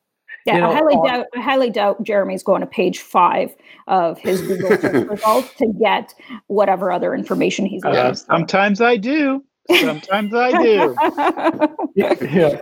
Yeah, 0.46 0.54
you 0.54 0.60
know, 0.60 0.70
I 0.70 0.74
highly 0.74 0.94
uh, 0.94 1.02
doubt. 1.02 1.26
I 1.34 1.40
highly 1.40 1.70
doubt 1.70 2.02
Jeremy's 2.04 2.42
going 2.42 2.60
to 2.60 2.66
page 2.66 3.00
five 3.00 3.54
of 3.88 4.18
his 4.18 4.40
Google 4.42 4.76
search 4.78 5.08
results 5.10 5.54
to 5.56 5.66
get 5.80 6.14
whatever 6.46 6.92
other 6.92 7.14
information 7.14 7.66
he's 7.66 7.84
looking. 7.84 7.98
Uh, 7.98 8.14
sometimes 8.14 8.80
I 8.80 8.96
do. 8.96 9.44
Sometimes 9.80 10.32
I 10.32 10.62
do. 10.62 10.96
yeah. 11.96 12.60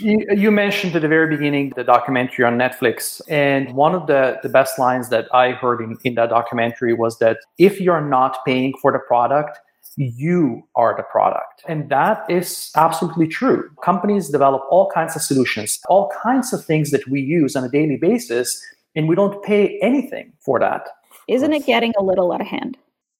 You, 0.00 0.26
you, 0.34 0.50
mentioned 0.50 0.96
at 0.96 1.02
the 1.02 1.08
very 1.08 1.36
beginning 1.36 1.74
the 1.76 1.84
documentary 1.84 2.46
on 2.46 2.56
Netflix, 2.56 3.20
and 3.28 3.74
one 3.74 3.94
of 3.94 4.06
the, 4.06 4.38
the 4.42 4.48
best 4.48 4.78
lines 4.78 5.10
that 5.10 5.28
I 5.34 5.52
heard 5.52 5.82
in, 5.82 5.98
in 6.04 6.14
that 6.14 6.30
documentary 6.30 6.94
was 6.94 7.18
that 7.18 7.36
if 7.58 7.80
you're 7.80 8.00
not 8.00 8.38
paying 8.46 8.72
for 8.80 8.90
the 8.92 8.98
product, 8.98 9.58
you 9.96 10.62
are 10.76 10.94
the 10.96 11.02
product. 11.02 11.62
And 11.68 11.88
that 11.90 12.24
is 12.30 12.70
absolutely 12.76 13.26
true. 13.28 13.70
Companies 13.82 14.28
develop 14.28 14.62
all 14.70 14.90
kinds 14.90 15.16
of 15.16 15.22
solutions, 15.22 15.80
all 15.88 16.10
kinds 16.22 16.52
of 16.52 16.64
things 16.64 16.90
that 16.90 17.06
we 17.08 17.20
use 17.20 17.56
on 17.56 17.64
a 17.64 17.68
daily 17.68 17.96
basis, 17.96 18.64
and 18.94 19.08
we 19.08 19.14
don't 19.14 19.42
pay 19.42 19.78
anything 19.80 20.32
for 20.40 20.58
that. 20.60 20.88
Isn't 21.28 21.52
it 21.52 21.66
getting 21.66 21.92
a 21.98 22.02
little 22.02 22.32
out 22.32 22.40
of 22.40 22.46
hand? 22.46 22.76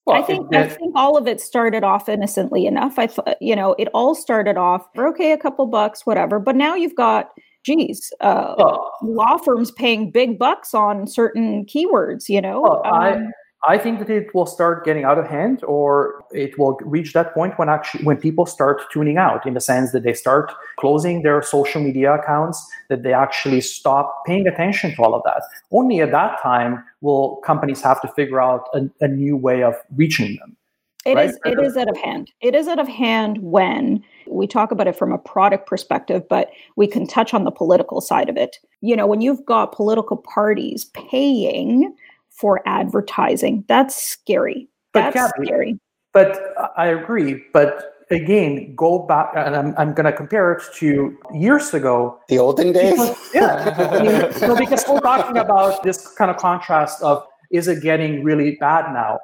Well, 0.06 0.20
I 0.20 0.26
think 0.26 0.52
it, 0.52 0.58
I 0.58 0.68
think 0.68 0.92
all 0.96 1.16
of 1.16 1.28
it 1.28 1.40
started 1.40 1.84
off 1.84 2.08
innocently 2.08 2.66
enough. 2.66 2.98
I 2.98 3.06
thought, 3.06 3.36
you 3.40 3.54
know, 3.54 3.76
it 3.78 3.88
all 3.94 4.14
started 4.14 4.56
off 4.56 4.88
okay, 4.96 5.32
a 5.32 5.38
couple 5.38 5.66
bucks, 5.66 6.06
whatever. 6.06 6.38
But 6.38 6.56
now 6.56 6.74
you've 6.74 6.96
got, 6.96 7.28
geez, 7.64 8.12
uh, 8.20 8.54
law 9.02 9.36
firms 9.36 9.70
paying 9.70 10.10
big 10.10 10.38
bucks 10.38 10.74
on 10.74 11.06
certain 11.06 11.66
keywords. 11.66 12.28
You 12.28 12.40
know, 12.40 12.82
um, 12.84 13.30
I 13.68 13.76
think 13.76 13.98
that 13.98 14.08
it 14.08 14.34
will 14.34 14.46
start 14.46 14.86
getting 14.86 15.04
out 15.04 15.18
of 15.18 15.26
hand, 15.26 15.62
or 15.64 16.24
it 16.30 16.58
will 16.58 16.78
reach 16.80 17.12
that 17.12 17.34
point 17.34 17.58
when 17.58 17.68
actually 17.68 18.04
when 18.04 18.16
people 18.16 18.46
start 18.46 18.80
tuning 18.90 19.18
out, 19.18 19.46
in 19.46 19.52
the 19.52 19.60
sense 19.60 19.92
that 19.92 20.02
they 20.02 20.14
start 20.14 20.50
closing 20.78 21.22
their 21.22 21.42
social 21.42 21.82
media 21.82 22.14
accounts, 22.14 22.66
that 22.88 23.02
they 23.02 23.12
actually 23.12 23.60
stop 23.60 24.24
paying 24.26 24.46
attention 24.46 24.94
to 24.94 25.02
all 25.02 25.14
of 25.14 25.22
that. 25.24 25.42
Only 25.70 26.00
at 26.00 26.10
that 26.12 26.40
time 26.42 26.82
will 27.02 27.36
companies 27.44 27.82
have 27.82 28.00
to 28.00 28.08
figure 28.08 28.40
out 28.40 28.64
a, 28.72 28.88
a 29.02 29.08
new 29.08 29.36
way 29.36 29.62
of 29.62 29.74
reaching 29.94 30.36
them. 30.36 30.56
It 31.04 31.14
right? 31.14 31.30
is, 31.30 31.38
It 31.44 31.58
is 31.58 31.76
out 31.76 31.88
of 31.88 31.96
hand. 31.96 32.30
It 32.40 32.54
is 32.54 32.68
out 32.68 32.78
of 32.78 32.88
hand 32.88 33.38
when 33.38 34.02
we 34.26 34.46
talk 34.46 34.70
about 34.70 34.86
it 34.86 34.96
from 34.96 35.12
a 35.12 35.18
product 35.18 35.66
perspective, 35.66 36.26
but 36.28 36.50
we 36.76 36.86
can 36.86 37.06
touch 37.06 37.32
on 37.34 37.44
the 37.44 37.50
political 37.50 38.00
side 38.00 38.28
of 38.28 38.36
it. 38.36 38.58
You 38.80 38.96
know, 38.96 39.06
when 39.06 39.20
you've 39.20 39.44
got 39.44 39.72
political 39.72 40.16
parties 40.16 40.86
paying 40.86 41.94
for 42.40 42.60
advertising. 42.66 43.64
That's 43.68 43.94
scary. 43.94 44.68
That's 44.94 45.14
but 45.14 45.32
scary. 45.42 45.78
But 46.12 46.40
I 46.76 46.86
agree. 46.86 47.44
But 47.52 47.94
again, 48.10 48.74
go 48.74 49.06
back, 49.06 49.30
and 49.36 49.54
I'm, 49.54 49.74
I'm 49.76 49.94
going 49.94 50.06
to 50.06 50.12
compare 50.12 50.52
it 50.52 50.62
to 50.76 51.16
years 51.32 51.72
ago. 51.74 52.18
The 52.28 52.38
olden 52.38 52.72
days? 52.72 52.92
Because, 52.92 53.30
yeah. 53.34 54.30
so 54.32 54.56
because 54.56 54.84
we're 54.88 55.00
talking 55.00 55.36
about 55.36 55.82
this 55.82 56.08
kind 56.16 56.30
of 56.30 56.36
contrast 56.38 57.02
of 57.02 57.24
is 57.50 57.68
it 57.68 57.82
getting 57.82 58.24
really 58.24 58.56
bad 58.60 58.92
now? 58.92 59.18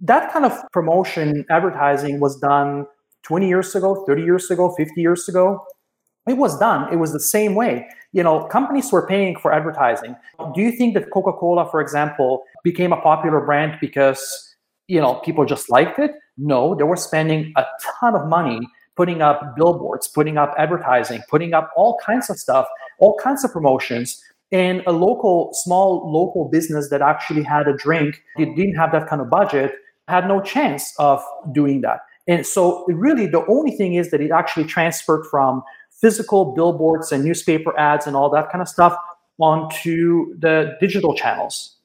That 0.00 0.32
kind 0.32 0.44
of 0.44 0.52
promotion 0.72 1.44
advertising 1.50 2.20
was 2.20 2.38
done 2.38 2.86
20 3.24 3.46
years 3.46 3.74
ago, 3.74 4.04
30 4.06 4.22
years 4.22 4.50
ago, 4.50 4.74
50 4.76 5.00
years 5.00 5.28
ago. 5.28 5.64
It 6.28 6.36
was 6.36 6.58
done. 6.58 6.92
It 6.92 6.96
was 6.96 7.12
the 7.12 7.20
same 7.20 7.54
way 7.54 7.86
you 8.12 8.22
know, 8.22 8.44
companies 8.44 8.92
were 8.92 9.06
paying 9.06 9.36
for 9.36 9.52
advertising. 9.52 10.14
Do 10.54 10.60
you 10.60 10.70
think 10.72 10.94
that 10.94 11.10
Coca-Cola, 11.10 11.70
for 11.70 11.80
example, 11.80 12.44
became 12.62 12.92
a 12.92 13.00
popular 13.00 13.40
brand 13.40 13.78
because, 13.80 14.54
you 14.86 15.00
know, 15.00 15.14
people 15.16 15.44
just 15.46 15.70
liked 15.70 15.98
it? 15.98 16.12
No, 16.36 16.74
they 16.74 16.84
were 16.84 16.96
spending 16.96 17.52
a 17.56 17.64
ton 18.00 18.14
of 18.14 18.28
money 18.28 18.60
putting 18.96 19.22
up 19.22 19.56
billboards, 19.56 20.08
putting 20.08 20.36
up 20.36 20.54
advertising, 20.58 21.22
putting 21.30 21.54
up 21.54 21.70
all 21.74 21.98
kinds 22.04 22.28
of 22.28 22.38
stuff, 22.38 22.66
all 22.98 23.16
kinds 23.18 23.44
of 23.44 23.52
promotions. 23.52 24.22
And 24.52 24.82
a 24.86 24.92
local, 24.92 25.50
small 25.54 26.12
local 26.12 26.50
business 26.50 26.90
that 26.90 27.00
actually 27.00 27.42
had 27.42 27.66
a 27.66 27.74
drink, 27.74 28.22
it 28.36 28.54
didn't 28.54 28.74
have 28.74 28.92
that 28.92 29.08
kind 29.08 29.22
of 29.22 29.30
budget, 29.30 29.72
had 30.08 30.28
no 30.28 30.42
chance 30.42 30.92
of 30.98 31.24
doing 31.52 31.80
that. 31.80 32.00
And 32.28 32.46
so, 32.46 32.84
really, 32.86 33.26
the 33.26 33.44
only 33.46 33.72
thing 33.72 33.94
is 33.94 34.10
that 34.10 34.20
it 34.20 34.30
actually 34.30 34.64
transferred 34.64 35.24
from 35.30 35.62
physical 36.02 36.52
billboards 36.52 37.12
and 37.12 37.24
newspaper 37.24 37.78
ads 37.78 38.06
and 38.06 38.14
all 38.14 38.28
that 38.28 38.50
kind 38.50 38.60
of 38.60 38.68
stuff 38.68 38.94
onto 39.38 40.38
the 40.38 40.76
digital 40.80 41.14
channels. 41.14 41.76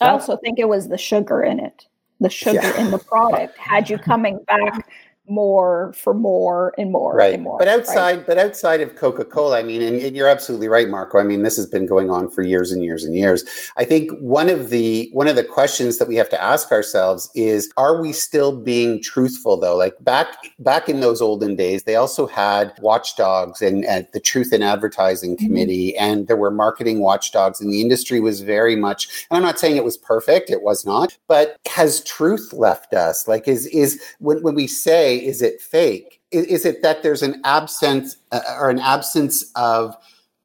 I 0.00 0.08
also 0.08 0.36
think 0.36 0.58
it 0.58 0.68
was 0.68 0.88
the 0.88 0.98
sugar 0.98 1.42
in 1.42 1.60
it. 1.60 1.86
The 2.20 2.28
sugar 2.28 2.60
yeah. 2.62 2.84
in 2.84 2.90
the 2.90 2.98
product 2.98 3.56
had 3.56 3.88
you 3.88 3.96
coming 3.96 4.40
back 4.46 4.86
more 5.26 5.92
for 5.94 6.12
more 6.12 6.74
and 6.76 6.92
more 6.92 7.14
right 7.14 7.34
and 7.34 7.44
more, 7.44 7.56
but 7.58 7.66
outside 7.66 8.18
right? 8.18 8.26
but 8.26 8.36
outside 8.36 8.82
of 8.82 8.94
coca-cola 8.94 9.58
i 9.58 9.62
mean 9.62 9.80
and, 9.80 9.96
and, 10.02 10.14
you're 10.14 10.28
absolutely 10.28 10.68
right 10.68 10.90
marco 10.90 11.18
i 11.18 11.22
mean 11.22 11.42
this 11.42 11.56
has 11.56 11.66
been 11.66 11.86
going 11.86 12.10
on 12.10 12.30
for 12.30 12.42
years 12.42 12.70
and 12.70 12.84
years 12.84 13.04
and 13.04 13.14
years 13.14 13.42
i 13.78 13.84
think 13.84 14.10
one 14.20 14.50
of 14.50 14.68
the 14.68 15.08
one 15.12 15.26
of 15.26 15.34
the 15.34 15.42
questions 15.42 15.96
that 15.96 16.08
we 16.08 16.14
have 16.14 16.28
to 16.28 16.40
ask 16.42 16.70
ourselves 16.70 17.30
is 17.34 17.72
are 17.78 18.02
we 18.02 18.12
still 18.12 18.60
being 18.60 19.02
truthful 19.02 19.58
though 19.58 19.74
like 19.74 19.94
back 20.00 20.36
back 20.58 20.90
in 20.90 21.00
those 21.00 21.22
olden 21.22 21.56
days 21.56 21.84
they 21.84 21.96
also 21.96 22.26
had 22.26 22.74
watchdogs 22.82 23.62
and, 23.62 23.82
and 23.86 24.06
the 24.12 24.20
truth 24.20 24.52
in 24.52 24.62
advertising 24.62 25.36
mm-hmm. 25.36 25.46
committee 25.46 25.92
mm-hmm. 25.92 26.04
and 26.04 26.28
there 26.28 26.36
were 26.36 26.50
marketing 26.50 27.00
watchdogs 27.00 27.62
and 27.62 27.72
the 27.72 27.80
industry 27.80 28.20
was 28.20 28.42
very 28.42 28.76
much 28.76 29.26
and 29.30 29.38
i'm 29.38 29.42
not 29.42 29.58
saying 29.58 29.76
it 29.76 29.84
was 29.84 29.96
perfect 29.96 30.50
it 30.50 30.62
was 30.62 30.84
not 30.84 31.16
but 31.28 31.56
has 31.66 32.04
truth 32.04 32.52
left 32.52 32.92
us 32.92 33.26
like 33.26 33.48
is 33.48 33.66
is 33.68 33.98
when, 34.18 34.42
when 34.42 34.54
we 34.54 34.66
say 34.66 35.13
is 35.16 35.42
it 35.42 35.60
fake? 35.60 36.20
Is, 36.30 36.46
is 36.46 36.64
it 36.64 36.82
that 36.82 37.02
there's 37.02 37.22
an 37.22 37.40
absence 37.44 38.16
uh, 38.32 38.40
or 38.58 38.70
an 38.70 38.78
absence 38.78 39.50
of 39.54 39.96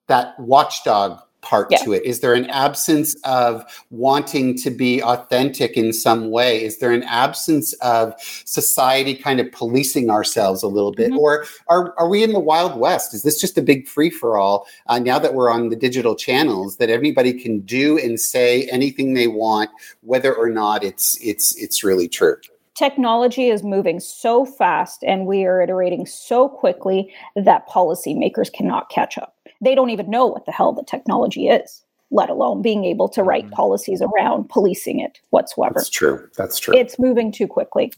that 0.07 0.39
watchdog 0.39 1.19
part 1.41 1.67
yeah. 1.71 1.77
to 1.77 1.93
it? 1.93 2.03
Is 2.03 2.19
there 2.19 2.33
an 2.33 2.49
absence 2.49 3.15
of 3.23 3.63
wanting 3.89 4.57
to 4.57 4.69
be 4.69 5.01
authentic 5.01 5.77
in 5.77 5.93
some 5.93 6.31
way? 6.31 6.63
Is 6.63 6.79
there 6.79 6.91
an 6.91 7.03
absence 7.03 7.73
of 7.73 8.13
society 8.19 9.15
kind 9.15 9.39
of 9.39 9.51
policing 9.51 10.09
ourselves 10.09 10.63
a 10.63 10.67
little 10.67 10.91
bit? 10.91 11.11
Mm-hmm. 11.11 11.19
Or 11.19 11.45
are, 11.67 11.97
are 11.97 12.09
we 12.09 12.23
in 12.23 12.33
the 12.33 12.39
Wild 12.39 12.77
West? 12.77 13.13
Is 13.13 13.23
this 13.23 13.39
just 13.39 13.57
a 13.57 13.61
big 13.61 13.87
free 13.87 14.09
for 14.09 14.37
all 14.37 14.67
uh, 14.87 14.99
now 14.99 15.19
that 15.19 15.33
we're 15.33 15.49
on 15.49 15.69
the 15.69 15.75
digital 15.75 16.15
channels 16.15 16.77
that 16.77 16.89
everybody 16.89 17.33
can 17.33 17.61
do 17.61 17.97
and 17.97 18.19
say 18.19 18.67
anything 18.69 19.13
they 19.13 19.27
want, 19.27 19.69
whether 20.01 20.33
or 20.33 20.49
not 20.49 20.83
it's 20.83 21.17
it's 21.21 21.55
it's 21.55 21.83
really 21.83 22.07
true? 22.07 22.35
Technology 22.79 23.49
is 23.49 23.61
moving 23.61 23.99
so 23.99 24.45
fast 24.45 25.03
and 25.03 25.25
we 25.25 25.43
are 25.43 25.61
iterating 25.61 26.05
so 26.05 26.47
quickly 26.47 27.13
that 27.35 27.67
policymakers 27.67 28.51
cannot 28.51 28.89
catch 28.89 29.17
up. 29.17 29.35
They 29.61 29.75
don't 29.75 29.89
even 29.89 30.09
know 30.09 30.25
what 30.25 30.45
the 30.45 30.53
hell 30.53 30.71
the 30.71 30.83
technology 30.83 31.49
is, 31.49 31.83
let 32.09 32.29
alone 32.29 32.61
being 32.61 32.85
able 32.85 33.09
to 33.09 33.21
write 33.21 33.45
mm-hmm. 33.45 33.53
policies 33.53 34.01
around 34.01 34.47
policing 34.47 35.01
it 35.01 35.19
whatsoever. 35.31 35.73
That's 35.75 35.89
true. 35.89 36.25
That's 36.37 36.57
true. 36.57 36.73
It's 36.73 36.97
moving 36.97 37.33
too 37.33 37.47
quickly. 37.47 37.91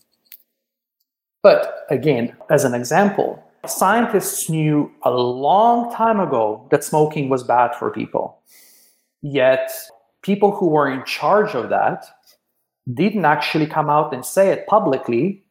But 1.43 1.85
again, 1.91 2.35
as 2.49 2.63
an 2.63 2.73
example, 2.73 3.43
scientists 3.67 4.49
knew 4.49 4.91
a 5.03 5.11
long 5.11 5.93
time 5.93 6.19
ago 6.19 6.67
that 6.71 6.83
smoking 6.83 7.29
was 7.29 7.43
bad 7.43 7.75
for 7.75 7.91
people. 7.91 8.39
Yet, 9.21 9.71
people 10.23 10.51
who 10.51 10.69
were 10.69 10.89
in 10.89 11.05
charge 11.05 11.53
of 11.53 11.69
that 11.69 12.05
didn't 12.93 13.25
actually 13.25 13.67
come 13.67 13.89
out 13.89 14.13
and 14.13 14.25
say 14.25 14.49
it 14.49 14.67
publicly 14.67 15.43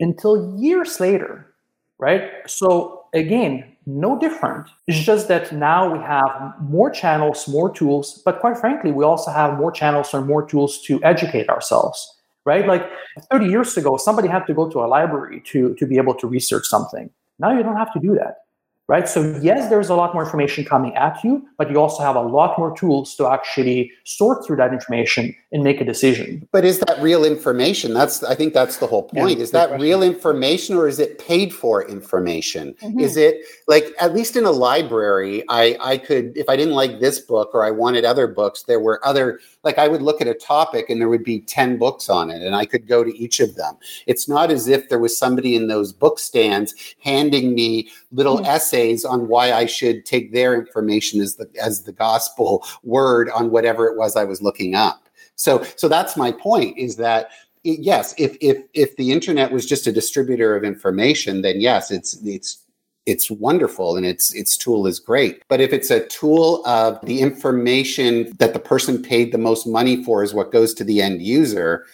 until 0.00 0.58
years 0.58 1.00
later, 1.00 1.54
right? 1.98 2.30
So 2.46 3.04
again, 3.14 3.76
no 3.86 4.18
different. 4.18 4.68
It's 4.86 4.98
just 4.98 5.28
that 5.28 5.52
now 5.52 5.92
we 5.92 5.98
have 6.00 6.54
more 6.60 6.90
channels, 6.90 7.48
more 7.48 7.70
tools, 7.72 8.22
but 8.24 8.40
quite 8.40 8.58
frankly, 8.58 8.92
we 8.92 9.04
also 9.04 9.30
have 9.30 9.58
more 9.58 9.70
channels 9.70 10.12
and 10.12 10.26
more 10.26 10.46
tools 10.46 10.82
to 10.82 11.02
educate 11.04 11.48
ourselves, 11.48 12.18
right? 12.44 12.66
Like 12.66 12.88
30 13.30 13.46
years 13.46 13.76
ago, 13.76 13.96
somebody 13.96 14.28
had 14.28 14.46
to 14.46 14.54
go 14.54 14.68
to 14.68 14.80
a 14.80 14.86
library 14.86 15.40
to, 15.46 15.74
to 15.74 15.86
be 15.86 15.96
able 15.96 16.14
to 16.14 16.26
research 16.26 16.66
something. 16.66 17.10
Now 17.38 17.56
you 17.56 17.62
don't 17.62 17.76
have 17.76 17.92
to 17.92 18.00
do 18.00 18.14
that 18.14 18.45
right? 18.88 19.08
So 19.08 19.38
yes, 19.42 19.68
there's 19.68 19.88
a 19.88 19.94
lot 19.94 20.14
more 20.14 20.22
information 20.24 20.64
coming 20.64 20.94
at 20.94 21.22
you, 21.24 21.46
but 21.58 21.70
you 21.70 21.78
also 21.78 22.02
have 22.02 22.16
a 22.16 22.20
lot 22.20 22.58
more 22.58 22.76
tools 22.76 23.14
to 23.16 23.26
actually 23.26 23.90
sort 24.04 24.46
through 24.46 24.56
that 24.56 24.72
information 24.72 25.34
and 25.52 25.64
make 25.64 25.80
a 25.80 25.84
decision. 25.84 26.46
But 26.52 26.64
is 26.64 26.78
that 26.80 27.00
real 27.00 27.24
information? 27.24 27.94
That's 27.94 28.22
I 28.22 28.34
think 28.34 28.54
that's 28.54 28.76
the 28.76 28.86
whole 28.86 29.04
point. 29.04 29.38
Yeah, 29.38 29.42
is 29.42 29.50
that 29.50 29.68
question. 29.68 29.82
real 29.82 30.02
information 30.02 30.76
or 30.76 30.86
is 30.86 30.98
it 30.98 31.18
paid 31.18 31.52
for 31.52 31.86
information? 31.88 32.74
Mm-hmm. 32.82 33.00
Is 33.00 33.16
it 33.16 33.44
like 33.66 33.92
at 34.00 34.14
least 34.14 34.36
in 34.36 34.44
a 34.44 34.52
library, 34.52 35.42
I 35.48 35.76
I 35.80 35.98
could 35.98 36.36
if 36.36 36.48
I 36.48 36.56
didn't 36.56 36.74
like 36.74 37.00
this 37.00 37.20
book 37.20 37.50
or 37.54 37.64
I 37.64 37.70
wanted 37.70 38.04
other 38.04 38.26
books, 38.26 38.62
there 38.62 38.80
were 38.80 39.04
other 39.04 39.40
like 39.66 39.78
I 39.78 39.88
would 39.88 40.00
look 40.00 40.20
at 40.20 40.28
a 40.28 40.34
topic 40.34 40.88
and 40.88 41.00
there 41.00 41.08
would 41.08 41.24
be 41.24 41.40
10 41.40 41.76
books 41.76 42.08
on 42.08 42.30
it 42.30 42.40
and 42.40 42.54
I 42.54 42.64
could 42.64 42.86
go 42.86 43.02
to 43.02 43.18
each 43.18 43.40
of 43.40 43.56
them. 43.56 43.76
It's 44.06 44.28
not 44.28 44.50
as 44.50 44.68
if 44.68 44.88
there 44.88 45.00
was 45.00 45.18
somebody 45.18 45.56
in 45.56 45.66
those 45.66 45.92
book 45.92 46.18
stands 46.20 46.72
handing 47.02 47.54
me 47.54 47.90
little 48.12 48.36
mm-hmm. 48.36 48.46
essays 48.46 49.04
on 49.04 49.28
why 49.28 49.52
I 49.52 49.66
should 49.66 50.06
take 50.06 50.32
their 50.32 50.54
information 50.54 51.20
as 51.20 51.34
the 51.34 51.50
as 51.60 51.82
the 51.82 51.92
gospel 51.92 52.64
word 52.84 53.28
on 53.30 53.50
whatever 53.50 53.86
it 53.88 53.96
was 53.98 54.16
I 54.16 54.24
was 54.24 54.40
looking 54.40 54.74
up. 54.74 55.08
So 55.34 55.66
so 55.74 55.88
that's 55.88 56.16
my 56.16 56.30
point 56.30 56.78
is 56.78 56.96
that 56.96 57.30
yes, 57.64 58.14
if 58.18 58.36
if 58.40 58.58
if 58.72 58.96
the 58.96 59.10
internet 59.10 59.50
was 59.50 59.66
just 59.66 59.88
a 59.88 59.92
distributor 59.92 60.54
of 60.54 60.62
information, 60.62 61.42
then 61.42 61.60
yes, 61.60 61.90
it's 61.90 62.14
it's 62.24 62.62
it's 63.06 63.30
wonderful 63.30 63.96
and 63.96 64.04
its 64.04 64.34
its 64.34 64.56
tool 64.56 64.86
is 64.86 64.98
great. 64.98 65.42
But 65.48 65.60
if 65.60 65.72
it's 65.72 65.90
a 65.90 66.06
tool 66.06 66.66
of 66.66 67.00
the 67.06 67.20
information 67.20 68.32
that 68.38 68.52
the 68.52 68.58
person 68.58 69.00
paid 69.00 69.32
the 69.32 69.38
most 69.38 69.66
money 69.66 70.02
for 70.02 70.22
is 70.22 70.34
what 70.34 70.52
goes 70.52 70.74
to 70.74 70.84
the 70.84 71.00
end 71.00 71.22
user, 71.22 71.86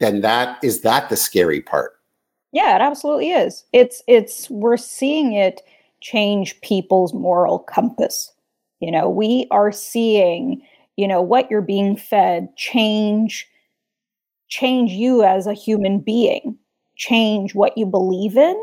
then 0.00 0.22
that 0.22 0.58
is 0.64 0.80
that 0.80 1.10
the 1.10 1.16
scary 1.16 1.60
part. 1.60 1.92
Yeah, 2.52 2.76
it 2.76 2.80
absolutely 2.80 3.30
is. 3.30 3.64
It's 3.72 4.02
it's 4.08 4.48
we're 4.50 4.78
seeing 4.78 5.34
it 5.34 5.60
change 6.00 6.60
people's 6.62 7.12
moral 7.12 7.58
compass. 7.58 8.32
You 8.80 8.90
know, 8.90 9.08
we 9.08 9.46
are 9.50 9.72
seeing, 9.72 10.62
you 10.96 11.06
know, 11.06 11.22
what 11.22 11.50
you're 11.50 11.62
being 11.62 11.96
fed 11.96 12.48
change 12.56 13.48
change 14.48 14.92
you 14.92 15.24
as 15.24 15.46
a 15.46 15.54
human 15.54 15.98
being, 15.98 16.56
change 16.96 17.54
what 17.54 17.76
you 17.76 17.86
believe 17.86 18.36
in 18.36 18.54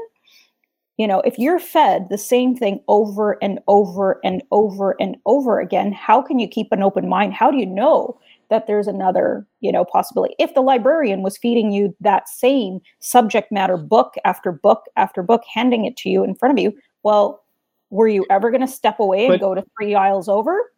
you 0.97 1.07
know, 1.07 1.21
if 1.21 1.39
you're 1.39 1.59
fed 1.59 2.07
the 2.09 2.17
same 2.17 2.55
thing 2.55 2.81
over 2.87 3.37
and 3.41 3.59
over 3.67 4.19
and 4.23 4.43
over 4.51 4.95
and 4.99 5.17
over 5.25 5.59
again, 5.59 5.91
how 5.91 6.21
can 6.21 6.39
you 6.39 6.47
keep 6.47 6.71
an 6.71 6.83
open 6.83 7.09
mind? 7.09 7.33
How 7.33 7.49
do 7.49 7.57
you 7.57 7.65
know 7.65 8.19
that 8.49 8.67
there's 8.67 8.87
another, 8.87 9.47
you 9.61 9.71
know, 9.71 9.85
possibility? 9.85 10.35
If 10.37 10.53
the 10.53 10.61
librarian 10.61 11.23
was 11.23 11.37
feeding 11.37 11.71
you 11.71 11.95
that 12.01 12.29
same 12.29 12.81
subject 12.99 13.51
matter 13.51 13.77
book 13.77 14.13
after 14.25 14.51
book 14.51 14.83
after 14.97 15.23
book, 15.23 15.43
handing 15.51 15.85
it 15.85 15.97
to 15.97 16.09
you 16.09 16.23
in 16.23 16.35
front 16.35 16.57
of 16.57 16.63
you, 16.63 16.77
well, 17.03 17.43
were 17.89 18.07
you 18.07 18.25
ever 18.29 18.51
going 18.51 18.61
to 18.61 18.67
step 18.67 18.99
away 18.99 19.25
and 19.25 19.33
but, 19.33 19.41
go 19.41 19.55
to 19.55 19.63
three 19.77 19.95
aisles 19.95 20.29
over? 20.29 20.71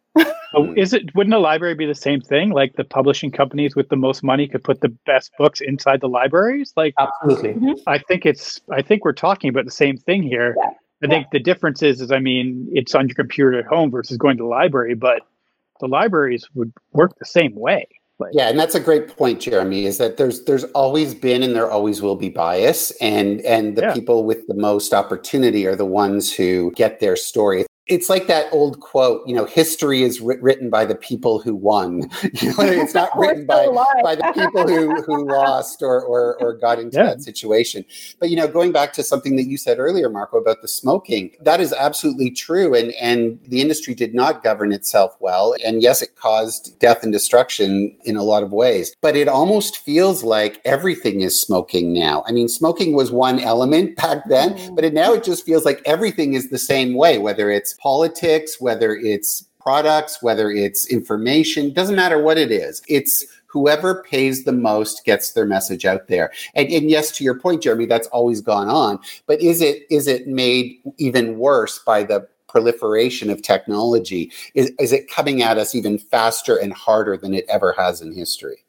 Oh, 0.56 0.72
is 0.76 0.92
it 0.92 1.14
wouldn't 1.14 1.34
a 1.34 1.38
library 1.38 1.74
be 1.74 1.86
the 1.86 1.94
same 1.94 2.20
thing 2.20 2.50
like 2.50 2.74
the 2.76 2.84
publishing 2.84 3.32
companies 3.32 3.74
with 3.74 3.88
the 3.88 3.96
most 3.96 4.22
money 4.22 4.46
could 4.46 4.62
put 4.62 4.80
the 4.80 4.88
best 5.04 5.32
books 5.36 5.60
inside 5.60 6.00
the 6.00 6.08
libraries 6.08 6.72
like 6.76 6.94
absolutely 6.98 7.54
mm-hmm. 7.54 7.72
i 7.88 7.98
think 7.98 8.24
it's 8.24 8.60
i 8.70 8.80
think 8.80 9.04
we're 9.04 9.12
talking 9.12 9.50
about 9.50 9.64
the 9.64 9.70
same 9.70 9.96
thing 9.96 10.22
here 10.22 10.54
yeah. 10.56 10.68
i 10.68 10.72
yeah. 11.02 11.08
think 11.08 11.26
the 11.32 11.40
difference 11.40 11.82
is 11.82 12.00
is 12.00 12.12
i 12.12 12.20
mean 12.20 12.68
it's 12.72 12.94
on 12.94 13.08
your 13.08 13.16
computer 13.16 13.58
at 13.58 13.66
home 13.66 13.90
versus 13.90 14.16
going 14.16 14.36
to 14.36 14.44
the 14.44 14.48
library 14.48 14.94
but 14.94 15.22
the 15.80 15.88
libraries 15.88 16.48
would 16.54 16.72
work 16.92 17.18
the 17.18 17.26
same 17.26 17.54
way 17.56 17.88
like, 18.20 18.30
yeah, 18.32 18.48
and 18.48 18.56
that's 18.56 18.76
a 18.76 18.80
great 18.80 19.08
point, 19.08 19.40
Jeremy. 19.40 19.86
Is 19.86 19.98
that 19.98 20.18
there's 20.18 20.44
there's 20.44 20.62
always 20.66 21.16
been 21.16 21.42
and 21.42 21.52
there 21.52 21.68
always 21.68 22.00
will 22.00 22.14
be 22.14 22.28
bias, 22.28 22.92
and 23.00 23.40
and 23.40 23.76
the 23.76 23.82
yeah. 23.82 23.92
people 23.92 24.24
with 24.24 24.46
the 24.46 24.54
most 24.54 24.94
opportunity 24.94 25.66
are 25.66 25.74
the 25.74 25.84
ones 25.84 26.32
who 26.32 26.72
get 26.76 27.00
their 27.00 27.16
story 27.16 27.66
it's 27.86 28.08
like 28.08 28.28
that 28.28 28.46
old 28.50 28.80
quote, 28.80 29.26
you 29.26 29.34
know, 29.34 29.44
history 29.44 30.02
is 30.02 30.18
written 30.18 30.70
by 30.70 30.86
the 30.86 30.94
people 30.94 31.38
who 31.38 31.54
won. 31.54 32.10
You 32.40 32.48
know, 32.48 32.64
it's 32.64 32.94
not 32.94 33.10
written 33.18 33.46
by, 33.46 33.66
by 34.02 34.16
the 34.16 34.32
people 34.34 34.66
who, 34.66 35.02
who 35.02 35.28
lost 35.30 35.82
or, 35.82 36.02
or, 36.02 36.36
or 36.42 36.54
got 36.54 36.78
into 36.78 36.98
yeah. 36.98 37.04
that 37.04 37.22
situation. 37.22 37.84
But, 38.18 38.28
you 38.28 38.36
know, 38.36 38.48
going 38.48 38.72
back 38.72 38.92
to 38.94 39.02
something 39.02 39.36
that 39.36 39.44
you 39.44 39.56
said 39.56 39.78
earlier, 39.78 40.08
Marco, 40.08 40.38
about 40.38 40.62
the 40.62 40.68
smoking, 40.68 41.30
that 41.40 41.60
is 41.60 41.72
absolutely 41.72 42.30
true. 42.30 42.74
And, 42.74 42.92
and 42.94 43.38
the 43.46 43.60
industry 43.60 43.94
did 43.94 44.14
not 44.14 44.42
govern 44.42 44.72
itself 44.72 45.16
well. 45.20 45.54
And 45.64 45.80
yes, 45.80 46.02
it 46.02 46.16
caused 46.16 46.78
death 46.80 47.02
and 47.02 47.12
destruction 47.12 47.96
in 48.04 48.16
a 48.16 48.22
lot 48.22 48.42
of 48.42 48.52
ways. 48.52 48.94
But 49.00 49.16
it 49.16 49.28
almost 49.28 49.78
feels 49.78 50.24
like 50.24 50.60
everything 50.64 51.20
is 51.20 51.40
smoking 51.40 51.92
now. 51.92 52.24
I 52.26 52.32
mean, 52.32 52.48
smoking 52.48 52.94
was 52.94 53.12
one 53.12 53.38
element 53.38 53.96
back 53.96 54.28
then, 54.28 54.54
mm. 54.54 54.74
but 54.74 54.84
it, 54.84 54.92
now 54.92 55.12
it 55.12 55.24
just 55.24 55.46
feels 55.46 55.64
like 55.64 55.80
everything 55.84 56.34
is 56.34 56.50
the 56.50 56.58
same 56.58 56.94
way, 56.94 57.18
whether 57.18 57.50
it's 57.50 57.73
politics, 57.78 58.60
whether 58.60 58.94
it's 58.94 59.46
products, 59.60 60.22
whether 60.22 60.50
it's 60.50 60.86
information, 60.86 61.72
doesn't 61.72 61.96
matter 61.96 62.22
what 62.22 62.38
it 62.38 62.52
is. 62.52 62.82
It's 62.88 63.24
whoever 63.46 64.02
pays 64.02 64.44
the 64.44 64.52
most 64.52 65.04
gets 65.04 65.32
their 65.32 65.46
message 65.46 65.84
out 65.84 66.08
there. 66.08 66.32
And, 66.54 66.68
and, 66.68 66.90
yes, 66.90 67.12
to 67.12 67.24
your 67.24 67.38
point, 67.38 67.62
Jeremy, 67.62 67.86
that's 67.86 68.08
always 68.08 68.40
gone 68.40 68.68
on. 68.68 68.98
But 69.26 69.40
is 69.40 69.62
it 69.62 69.84
is 69.90 70.06
it 70.06 70.26
made 70.26 70.80
even 70.98 71.38
worse 71.38 71.78
by 71.78 72.02
the 72.02 72.28
proliferation 72.48 73.30
of 73.30 73.42
technology? 73.42 74.30
Is, 74.54 74.72
is 74.78 74.92
it 74.92 75.10
coming 75.10 75.42
at 75.42 75.56
us 75.56 75.74
even 75.74 75.98
faster 75.98 76.56
and 76.56 76.72
harder 76.72 77.16
than 77.16 77.32
it 77.32 77.46
ever 77.48 77.74
has 77.78 78.02
in 78.02 78.12
history? 78.12 78.64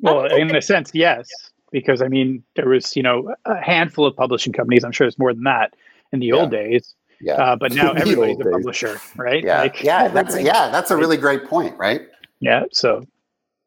Well, 0.00 0.26
in 0.26 0.54
a 0.54 0.60
sense, 0.60 0.90
yes. 0.92 1.28
Because 1.70 2.02
I 2.02 2.08
mean, 2.08 2.42
there 2.56 2.68
was, 2.68 2.94
you 2.94 3.02
know, 3.02 3.34
a 3.46 3.60
handful 3.60 4.04
of 4.04 4.14
publishing 4.16 4.52
companies. 4.52 4.84
I'm 4.84 4.92
sure 4.92 5.06
it's 5.06 5.18
more 5.18 5.32
than 5.32 5.44
that 5.44 5.74
in 6.12 6.20
the 6.20 6.26
yeah. 6.26 6.34
old 6.34 6.50
days 6.50 6.94
yeah. 7.24 7.34
Uh, 7.34 7.56
but 7.56 7.72
now 7.72 7.92
everybody's 7.96 8.38
a 8.40 8.44
publisher, 8.44 9.00
right? 9.16 9.42
Yeah. 9.42 9.62
Like, 9.62 9.82
yeah. 9.82 10.08
That's 10.14 10.40
yeah. 10.40 10.68
That's 10.70 10.90
a 10.90 10.96
really 10.96 11.16
great 11.16 11.46
point, 11.46 11.76
right? 11.78 12.02
Yeah. 12.40 12.64
So 12.72 13.06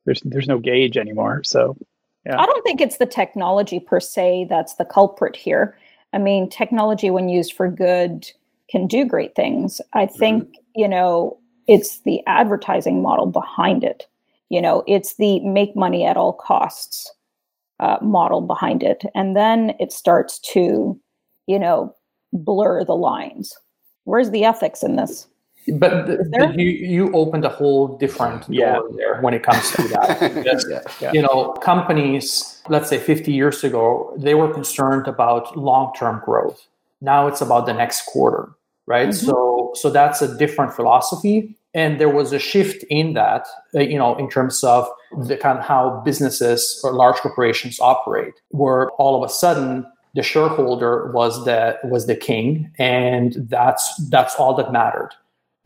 there's 0.05 0.21
there's 0.23 0.47
no 0.47 0.59
gauge 0.59 0.97
anymore. 0.97 1.43
So 1.43 1.75
yeah. 2.25 2.39
I 2.39 2.45
don't 2.45 2.63
think 2.63 2.81
it's 2.81 2.97
the 2.97 3.05
technology 3.05 3.79
per 3.79 3.99
se 3.99 4.47
that's 4.49 4.75
the 4.75 4.85
culprit 4.85 5.35
here. 5.35 5.77
I 6.13 6.17
mean, 6.17 6.49
technology 6.49 7.09
when 7.09 7.29
used 7.29 7.53
for 7.53 7.69
good 7.69 8.29
can 8.69 8.87
do 8.87 9.05
great 9.05 9.35
things. 9.35 9.81
I 9.93 10.05
think, 10.05 10.43
mm-hmm. 10.43 10.61
you 10.75 10.87
know, 10.87 11.39
it's 11.67 12.01
the 12.01 12.21
advertising 12.27 13.01
model 13.01 13.25
behind 13.27 13.83
it. 13.83 14.07
You 14.49 14.61
know, 14.61 14.83
it's 14.87 15.15
the 15.15 15.39
make 15.41 15.75
money 15.75 16.05
at 16.05 16.17
all 16.17 16.33
costs 16.33 17.11
uh, 17.79 17.97
model 18.01 18.41
behind 18.41 18.83
it. 18.83 19.03
And 19.13 19.35
then 19.35 19.73
it 19.79 19.91
starts 19.91 20.39
to, 20.53 20.99
you 21.47 21.59
know, 21.59 21.93
blur 22.43 22.83
the 22.83 22.95
lines. 22.95 23.55
Where's 24.03 24.31
the 24.31 24.45
ethics 24.45 24.83
in 24.83 24.95
this? 24.95 25.27
But 25.73 26.07
you 26.57 26.69
you 26.69 27.11
opened 27.13 27.43
a 27.43 27.49
whole 27.49 27.97
different 27.97 28.45
yeah. 28.47 28.75
door 28.75 28.89
there 28.95 29.21
when 29.21 29.33
it 29.33 29.43
comes 29.43 29.69
to 29.71 29.81
that. 29.89 30.65
yeah. 30.69 30.81
Yeah. 31.01 31.11
You 31.11 31.21
know, 31.23 31.51
companies, 31.61 32.61
let's 32.69 32.87
say 32.87 32.97
50 32.97 33.33
years 33.33 33.65
ago, 33.65 34.13
they 34.17 34.33
were 34.33 34.53
concerned 34.53 35.07
about 35.07 35.57
long-term 35.57 36.21
growth. 36.23 36.65
Now 37.01 37.27
it's 37.27 37.41
about 37.41 37.65
the 37.65 37.73
next 37.73 38.05
quarter, 38.05 38.53
right? 38.85 39.09
Mm-hmm. 39.09 39.25
So 39.25 39.71
so 39.75 39.89
that's 39.89 40.21
a 40.21 40.37
different 40.37 40.73
philosophy 40.73 41.57
and 41.77 41.99
there 41.99 42.09
was 42.09 42.33
a 42.33 42.39
shift 42.39 42.83
in 42.89 43.13
that 43.13 43.45
uh, 43.75 43.79
you 43.79 43.97
know 43.97 44.15
in 44.15 44.29
terms 44.29 44.63
of 44.63 44.87
the 45.25 45.37
kind 45.37 45.59
of 45.59 45.63
how 45.63 46.01
businesses 46.03 46.81
or 46.83 46.91
large 46.91 47.17
corporations 47.17 47.79
operate 47.79 48.33
where 48.49 48.89
all 48.91 49.21
of 49.21 49.29
a 49.29 49.31
sudden 49.31 49.85
the 50.17 50.23
shareholder 50.23 51.09
was 51.13 51.45
the 51.45 51.79
was 51.85 52.07
the 52.07 52.15
king 52.15 52.69
and 52.77 53.35
that's 53.55 53.85
that's 54.09 54.35
all 54.35 54.53
that 54.53 54.73
mattered 54.73 55.11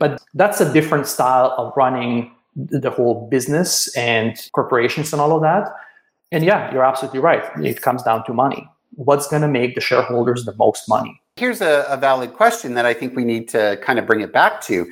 but 0.02 0.20
that's 0.34 0.60
a 0.60 0.72
different 0.72 1.06
style 1.06 1.54
of 1.58 1.72
running 1.76 2.32
the 2.56 2.90
whole 2.90 3.28
business 3.28 3.94
and 3.96 4.36
corporations 4.52 5.12
and 5.12 5.22
all 5.22 5.32
of 5.32 5.42
that. 5.42 5.72
And 6.32 6.44
yeah, 6.44 6.72
you're 6.72 6.84
absolutely 6.84 7.20
right. 7.20 7.44
It 7.64 7.82
comes 7.82 8.02
down 8.02 8.24
to 8.26 8.34
money. 8.34 8.68
What's 8.96 9.28
going 9.28 9.42
to 9.42 9.48
make 9.48 9.76
the 9.76 9.80
shareholders 9.80 10.44
the 10.44 10.54
most 10.56 10.88
money? 10.88 11.20
Here's 11.36 11.60
a, 11.60 11.86
a 11.88 11.96
valid 11.96 12.34
question 12.34 12.74
that 12.74 12.84
I 12.84 12.94
think 12.94 13.16
we 13.16 13.24
need 13.24 13.48
to 13.50 13.78
kind 13.82 14.00
of 14.00 14.06
bring 14.06 14.20
it 14.20 14.32
back 14.32 14.60
to. 14.62 14.90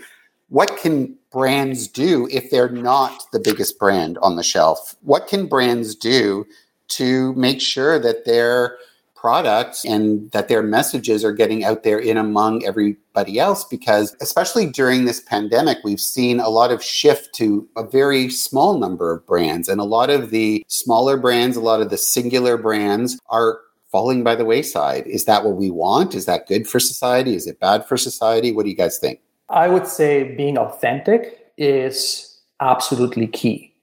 What 0.49 0.77
can 0.79 1.17
brands 1.33 1.87
do 1.87 2.29
if 2.31 2.51
they're 2.51 2.71
not 2.71 3.25
the 3.33 3.41
biggest 3.41 3.79
brand 3.81 4.17
on 4.19 4.37
the 4.37 4.43
shelf? 4.43 4.95
What 5.03 5.27
can 5.27 5.47
brands 5.47 5.95
do 5.95 6.47
to 6.89 7.35
make 7.35 7.61
sure 7.61 7.99
that 7.99 8.25
they're 8.25 8.79
products 9.21 9.85
and 9.85 10.31
that 10.31 10.49
their 10.49 10.63
messages 10.63 11.23
are 11.23 11.33
getting 11.33 11.63
out 11.63 11.83
there 11.83 11.99
in 11.99 12.17
among 12.17 12.65
everybody 12.65 13.39
else 13.39 13.65
because 13.65 14.17
especially 14.23 14.65
during 14.65 15.05
this 15.05 15.21
pandemic 15.21 15.77
we've 15.85 16.01
seen 16.01 16.41
a 16.41 16.49
lot 16.49 16.73
of 16.73 16.83
shift 16.83 17.35
to 17.35 17.69
a 17.77 17.87
very 17.87 18.31
small 18.31 18.79
number 18.79 19.13
of 19.13 19.27
brands. 19.27 19.69
And 19.69 19.79
a 19.79 19.85
lot 19.85 20.09
of 20.09 20.31
the 20.31 20.65
smaller 20.69 21.19
brands 21.19 21.57
a 21.57 21.61
lot 21.61 21.83
of 21.83 21.91
the 21.91 21.99
singular 21.99 22.57
brands 22.57 23.21
are 23.29 23.61
falling 23.93 24.25
by 24.25 24.35
the 24.35 24.45
wayside. 24.47 25.07
Is 25.07 25.27
that 25.27 25.45
what 25.45 25.57
we 25.57 25.71
want? 25.71 26.15
Is 26.15 26.25
that 26.25 26.47
good 26.47 26.67
for 26.67 26.81
society? 26.81 27.35
Is 27.35 27.47
it 27.47 27.61
bad 27.61 27.87
for 27.87 27.99
society? 27.99 28.53
What 28.53 28.63
do 28.63 28.71
you 28.71 28.77
guys 28.77 28.99
think? 28.99 29.21
I 29.51 29.69
would 29.69 29.87
say 29.87 30.35
being 30.35 30.57
authentic 30.57 31.53
is 31.59 32.41
absolutely 32.61 33.27
key. 33.27 33.75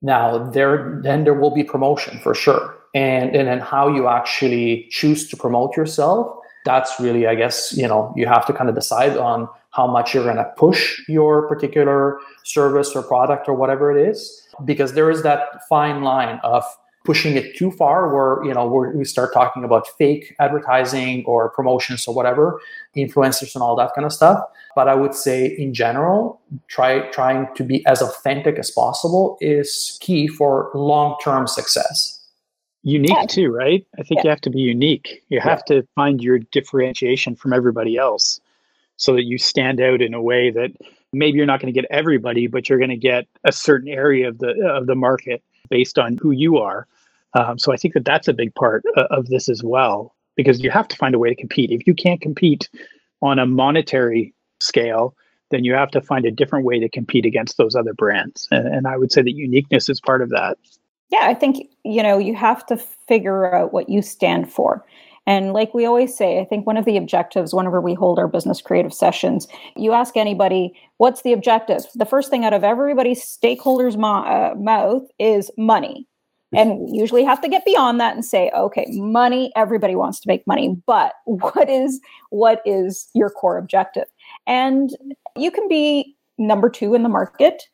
Now 0.00 0.38
there 0.50 1.00
then 1.02 1.24
there 1.24 1.34
will 1.34 1.54
be 1.54 1.64
promotion 1.64 2.18
for 2.20 2.34
sure 2.34 2.76
and 2.96 3.36
and 3.36 3.46
then 3.46 3.60
how 3.60 3.86
you 3.88 4.08
actually 4.08 4.88
choose 4.90 5.28
to 5.28 5.36
promote 5.36 5.76
yourself 5.76 6.34
that's 6.64 6.98
really 6.98 7.26
i 7.26 7.34
guess 7.34 7.72
you 7.76 7.86
know 7.86 8.12
you 8.16 8.26
have 8.26 8.46
to 8.46 8.52
kind 8.52 8.68
of 8.68 8.74
decide 8.74 9.16
on 9.16 9.48
how 9.70 9.86
much 9.86 10.14
you're 10.14 10.24
going 10.24 10.36
to 10.36 10.50
push 10.56 11.02
your 11.06 11.46
particular 11.48 12.18
service 12.44 12.96
or 12.96 13.02
product 13.02 13.48
or 13.48 13.54
whatever 13.54 13.96
it 13.96 14.08
is 14.08 14.42
because 14.64 14.94
there 14.94 15.10
is 15.10 15.22
that 15.22 15.40
fine 15.68 16.02
line 16.02 16.40
of 16.42 16.64
pushing 17.04 17.36
it 17.36 17.54
too 17.56 17.70
far 17.70 18.12
where 18.12 18.44
you 18.44 18.52
know 18.52 18.66
where 18.66 18.90
we 18.90 19.04
start 19.04 19.32
talking 19.32 19.62
about 19.64 19.86
fake 19.98 20.34
advertising 20.40 21.24
or 21.26 21.50
promotions 21.50 22.08
or 22.08 22.14
whatever 22.14 22.60
influencers 22.96 23.54
and 23.54 23.62
all 23.62 23.76
that 23.76 23.92
kind 23.94 24.04
of 24.04 24.12
stuff. 24.12 24.40
But 24.74 24.88
i 24.88 24.94
would 24.94 25.14
say 25.14 25.46
in 25.46 25.72
general 25.72 26.40
try 26.68 27.08
trying 27.10 27.46
to 27.54 27.62
be 27.64 27.86
as 27.86 28.02
authentic 28.02 28.58
as 28.58 28.70
possible 28.70 29.38
is 29.40 29.98
key 30.00 30.26
for 30.26 30.70
long-term 30.74 31.46
success 31.46 32.15
unique 32.86 33.10
yeah. 33.10 33.26
too, 33.26 33.50
right? 33.50 33.84
I 33.98 34.02
think 34.04 34.18
yeah. 34.18 34.24
you 34.24 34.30
have 34.30 34.40
to 34.42 34.50
be 34.50 34.60
unique. 34.60 35.24
You 35.28 35.40
have 35.40 35.62
yeah. 35.68 35.80
to 35.80 35.88
find 35.96 36.22
your 36.22 36.38
differentiation 36.38 37.34
from 37.34 37.52
everybody 37.52 37.96
else 37.96 38.40
so 38.96 39.12
that 39.14 39.24
you 39.24 39.38
stand 39.38 39.80
out 39.80 40.00
in 40.00 40.14
a 40.14 40.22
way 40.22 40.50
that 40.52 40.70
maybe 41.12 41.36
you're 41.36 41.46
not 41.46 41.60
going 41.60 41.74
to 41.74 41.80
get 41.80 41.90
everybody, 41.90 42.46
but 42.46 42.68
you're 42.68 42.78
going 42.78 42.90
to 42.90 42.96
get 42.96 43.26
a 43.42 43.50
certain 43.50 43.88
area 43.88 44.28
of 44.28 44.38
the 44.38 44.54
of 44.72 44.86
the 44.86 44.94
market 44.94 45.42
based 45.68 45.98
on 45.98 46.16
who 46.22 46.30
you 46.30 46.58
are. 46.58 46.86
Um, 47.34 47.58
so 47.58 47.72
I 47.72 47.76
think 47.76 47.94
that 47.94 48.04
that's 48.04 48.28
a 48.28 48.32
big 48.32 48.54
part 48.54 48.84
of 48.96 49.26
this 49.26 49.48
as 49.48 49.62
well, 49.64 50.14
because 50.36 50.62
you 50.62 50.70
have 50.70 50.88
to 50.88 50.96
find 50.96 51.14
a 51.14 51.18
way 51.18 51.28
to 51.28 51.34
compete. 51.34 51.72
If 51.72 51.86
you 51.86 51.94
can't 51.94 52.20
compete 52.20 52.68
on 53.20 53.38
a 53.40 53.46
monetary 53.46 54.32
scale, 54.60 55.14
then 55.50 55.64
you 55.64 55.74
have 55.74 55.90
to 55.90 56.00
find 56.00 56.24
a 56.24 56.30
different 56.30 56.64
way 56.64 56.78
to 56.78 56.88
compete 56.88 57.26
against 57.26 57.56
those 57.56 57.74
other 57.74 57.94
brands. 57.94 58.46
And, 58.50 58.66
and 58.68 58.86
I 58.86 58.96
would 58.96 59.12
say 59.12 59.22
that 59.22 59.32
uniqueness 59.32 59.88
is 59.88 60.00
part 60.00 60.22
of 60.22 60.30
that 60.30 60.56
yeah 61.10 61.22
i 61.24 61.34
think 61.34 61.68
you 61.84 62.02
know 62.02 62.18
you 62.18 62.34
have 62.34 62.64
to 62.66 62.76
figure 62.76 63.54
out 63.54 63.72
what 63.72 63.88
you 63.88 64.02
stand 64.02 64.50
for. 64.52 64.84
And 65.28 65.52
like 65.52 65.74
we 65.74 65.84
always 65.84 66.16
say 66.16 66.40
i 66.40 66.44
think 66.44 66.66
one 66.66 66.76
of 66.76 66.84
the 66.84 66.96
objectives 66.96 67.52
whenever 67.52 67.80
we 67.80 67.94
hold 67.94 68.18
our 68.18 68.28
business 68.28 68.60
creative 68.60 68.94
sessions 68.94 69.48
you 69.76 69.92
ask 69.92 70.16
anybody 70.16 70.72
what's 70.98 71.22
the 71.22 71.32
objective? 71.32 71.84
The 71.94 72.06
first 72.06 72.30
thing 72.30 72.44
out 72.44 72.52
of 72.52 72.64
everybody's 72.64 73.22
stakeholders 73.22 73.96
mo- 73.96 74.24
uh, 74.24 74.54
mouth 74.56 75.02
is 75.18 75.50
money. 75.58 76.06
And 76.54 76.78
we 76.78 76.98
usually 76.98 77.24
have 77.24 77.40
to 77.42 77.48
get 77.48 77.64
beyond 77.64 78.00
that 78.00 78.14
and 78.14 78.24
say 78.24 78.50
okay 78.56 78.86
money 78.92 79.52
everybody 79.56 79.94
wants 79.96 80.20
to 80.20 80.28
make 80.28 80.46
money 80.46 80.76
but 80.86 81.14
what 81.24 81.68
is 81.68 82.00
what 82.30 82.62
is 82.64 83.08
your 83.14 83.30
core 83.30 83.58
objective? 83.58 84.06
And 84.46 84.90
you 85.36 85.50
can 85.50 85.68
be 85.68 86.16
number 86.38 86.68
two 86.70 86.94
in 86.94 87.02
the 87.02 87.08
market 87.08 87.64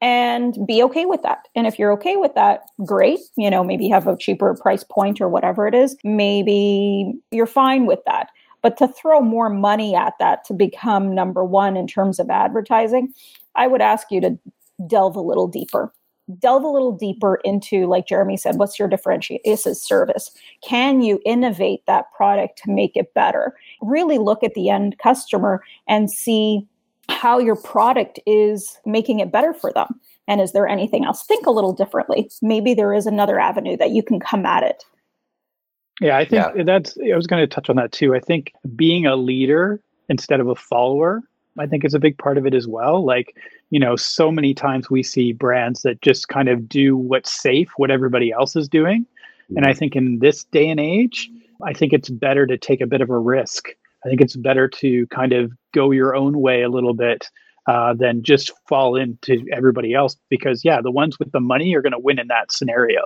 and 0.00 0.56
be 0.66 0.82
okay 0.82 1.04
with 1.04 1.22
that. 1.22 1.48
And 1.54 1.66
if 1.66 1.78
you're 1.78 1.92
okay 1.92 2.16
with 2.16 2.34
that, 2.34 2.62
great. 2.84 3.20
You 3.36 3.50
know, 3.50 3.62
maybe 3.62 3.88
have 3.88 4.06
a 4.06 4.16
cheaper 4.16 4.54
price 4.54 4.84
point 4.84 5.20
or 5.20 5.28
whatever 5.28 5.66
it 5.66 5.74
is. 5.74 5.96
Maybe 6.04 7.12
you're 7.30 7.46
fine 7.46 7.86
with 7.86 8.00
that. 8.06 8.28
But 8.62 8.76
to 8.78 8.88
throw 8.88 9.20
more 9.20 9.48
money 9.48 9.94
at 9.94 10.14
that 10.18 10.44
to 10.46 10.54
become 10.54 11.14
number 11.14 11.44
one 11.44 11.76
in 11.76 11.86
terms 11.86 12.18
of 12.18 12.30
advertising, 12.30 13.12
I 13.54 13.66
would 13.66 13.80
ask 13.80 14.10
you 14.10 14.20
to 14.20 14.38
delve 14.86 15.16
a 15.16 15.20
little 15.20 15.48
deeper. 15.48 15.92
Delve 16.38 16.62
a 16.62 16.68
little 16.68 16.92
deeper 16.92 17.40
into, 17.44 17.86
like 17.86 18.06
Jeremy 18.06 18.36
said, 18.36 18.56
what's 18.56 18.78
your 18.78 18.86
differentiation? 18.86 19.42
Is 19.44 19.64
service? 19.82 20.30
Can 20.62 21.00
you 21.02 21.20
innovate 21.26 21.84
that 21.86 22.12
product 22.16 22.62
to 22.62 22.70
make 22.70 22.96
it 22.96 23.12
better? 23.14 23.54
Really 23.80 24.18
look 24.18 24.44
at 24.44 24.54
the 24.54 24.70
end 24.70 24.96
customer 24.98 25.62
and 25.88 26.10
see 26.10 26.68
how 27.10 27.38
your 27.38 27.56
product 27.56 28.18
is 28.26 28.78
making 28.86 29.20
it 29.20 29.32
better 29.32 29.52
for 29.52 29.72
them. 29.72 30.00
And 30.28 30.40
is 30.40 30.52
there 30.52 30.66
anything 30.66 31.04
else? 31.04 31.24
Think 31.24 31.46
a 31.46 31.50
little 31.50 31.72
differently. 31.72 32.30
Maybe 32.40 32.72
there 32.72 32.94
is 32.94 33.06
another 33.06 33.40
avenue 33.40 33.76
that 33.78 33.90
you 33.90 34.02
can 34.02 34.20
come 34.20 34.46
at 34.46 34.62
it. 34.62 34.84
Yeah, 36.00 36.16
I 36.16 36.24
think 36.24 36.44
yeah. 36.56 36.62
that's, 36.62 36.96
I 36.98 37.16
was 37.16 37.26
going 37.26 37.42
to 37.42 37.46
touch 37.46 37.68
on 37.68 37.76
that 37.76 37.92
too. 37.92 38.14
I 38.14 38.20
think 38.20 38.52
being 38.74 39.06
a 39.06 39.16
leader 39.16 39.80
instead 40.08 40.40
of 40.40 40.48
a 40.48 40.54
follower, 40.54 41.22
I 41.58 41.66
think 41.66 41.84
is 41.84 41.94
a 41.94 41.98
big 41.98 42.16
part 42.16 42.38
of 42.38 42.46
it 42.46 42.54
as 42.54 42.66
well. 42.66 43.04
Like, 43.04 43.36
you 43.70 43.78
know, 43.78 43.96
so 43.96 44.30
many 44.30 44.54
times 44.54 44.88
we 44.88 45.02
see 45.02 45.32
brands 45.32 45.82
that 45.82 46.00
just 46.00 46.28
kind 46.28 46.48
of 46.48 46.68
do 46.68 46.96
what's 46.96 47.32
safe, 47.32 47.68
what 47.76 47.90
everybody 47.90 48.32
else 48.32 48.56
is 48.56 48.68
doing. 48.68 49.04
And 49.56 49.66
I 49.66 49.70
mm-hmm. 49.70 49.78
think 49.78 49.96
in 49.96 50.18
this 50.20 50.44
day 50.44 50.68
and 50.68 50.80
age, 50.80 51.28
I 51.64 51.72
think 51.72 51.92
it's 51.92 52.08
better 52.08 52.46
to 52.46 52.56
take 52.56 52.80
a 52.80 52.86
bit 52.86 53.00
of 53.00 53.10
a 53.10 53.18
risk 53.18 53.68
I 54.04 54.08
think 54.08 54.20
it's 54.20 54.36
better 54.36 54.68
to 54.68 55.06
kind 55.08 55.32
of 55.32 55.52
go 55.74 55.90
your 55.90 56.14
own 56.14 56.40
way 56.40 56.62
a 56.62 56.68
little 56.68 56.94
bit 56.94 57.26
uh, 57.66 57.94
than 57.94 58.22
just 58.22 58.52
fall 58.68 58.96
into 58.96 59.44
everybody 59.52 59.94
else. 59.94 60.16
Because 60.28 60.64
yeah, 60.64 60.80
the 60.80 60.90
ones 60.90 61.18
with 61.18 61.32
the 61.32 61.40
money 61.40 61.74
are 61.74 61.82
going 61.82 61.92
to 61.92 61.98
win 61.98 62.18
in 62.18 62.28
that 62.28 62.52
scenario. 62.52 63.02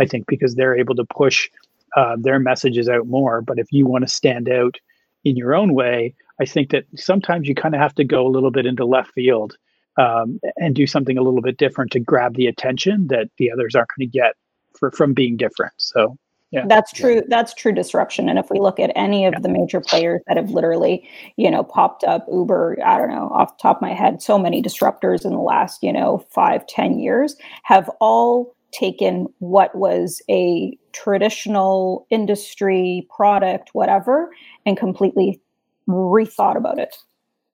I 0.00 0.06
think 0.06 0.26
because 0.26 0.54
they're 0.54 0.76
able 0.76 0.94
to 0.94 1.04
push 1.04 1.48
uh, 1.96 2.16
their 2.18 2.38
messages 2.38 2.88
out 2.88 3.06
more. 3.06 3.42
But 3.42 3.58
if 3.58 3.66
you 3.70 3.86
want 3.86 4.06
to 4.06 4.12
stand 4.12 4.48
out 4.48 4.76
in 5.24 5.36
your 5.36 5.54
own 5.54 5.74
way, 5.74 6.14
I 6.40 6.46
think 6.46 6.70
that 6.70 6.84
sometimes 6.96 7.46
you 7.48 7.54
kind 7.54 7.74
of 7.74 7.80
have 7.80 7.94
to 7.96 8.04
go 8.04 8.26
a 8.26 8.30
little 8.30 8.50
bit 8.50 8.64
into 8.64 8.86
left 8.86 9.12
field 9.12 9.56
um, 9.98 10.40
and 10.56 10.74
do 10.74 10.86
something 10.86 11.18
a 11.18 11.22
little 11.22 11.42
bit 11.42 11.58
different 11.58 11.90
to 11.92 12.00
grab 12.00 12.36
the 12.36 12.46
attention 12.46 13.08
that 13.08 13.28
the 13.36 13.50
others 13.50 13.74
aren't 13.74 13.90
going 13.96 14.08
to 14.08 14.18
get 14.18 14.34
for 14.78 14.90
from 14.90 15.12
being 15.12 15.36
different. 15.36 15.74
So 15.76 16.16
yeah. 16.50 16.64
That's 16.66 16.92
true. 16.92 17.16
Yeah. 17.16 17.20
That's 17.28 17.54
true 17.54 17.72
disruption. 17.72 18.28
And 18.28 18.38
if 18.38 18.50
we 18.50 18.58
look 18.58 18.80
at 18.80 18.90
any 18.96 19.24
of 19.24 19.34
yeah. 19.34 19.40
the 19.40 19.48
major 19.48 19.80
players 19.80 20.20
that 20.26 20.36
have 20.36 20.50
literally, 20.50 21.08
you 21.36 21.50
know, 21.50 21.62
popped 21.62 22.02
up, 22.02 22.26
Uber, 22.30 22.78
I 22.84 22.98
don't 22.98 23.10
know, 23.10 23.28
off 23.32 23.56
the 23.56 23.62
top 23.62 23.76
of 23.76 23.82
my 23.82 23.94
head, 23.94 24.20
so 24.20 24.38
many 24.38 24.60
disruptors 24.60 25.24
in 25.24 25.30
the 25.30 25.38
last, 25.38 25.82
you 25.82 25.92
know, 25.92 26.24
five, 26.30 26.66
ten 26.66 26.98
years 26.98 27.36
have 27.62 27.88
all 28.00 28.54
taken 28.72 29.26
what 29.38 29.74
was 29.74 30.22
a 30.28 30.76
traditional 30.92 32.06
industry 32.10 33.06
product, 33.14 33.70
whatever, 33.72 34.30
and 34.66 34.76
completely 34.76 35.40
rethought 35.88 36.56
about 36.56 36.78
it. 36.78 36.96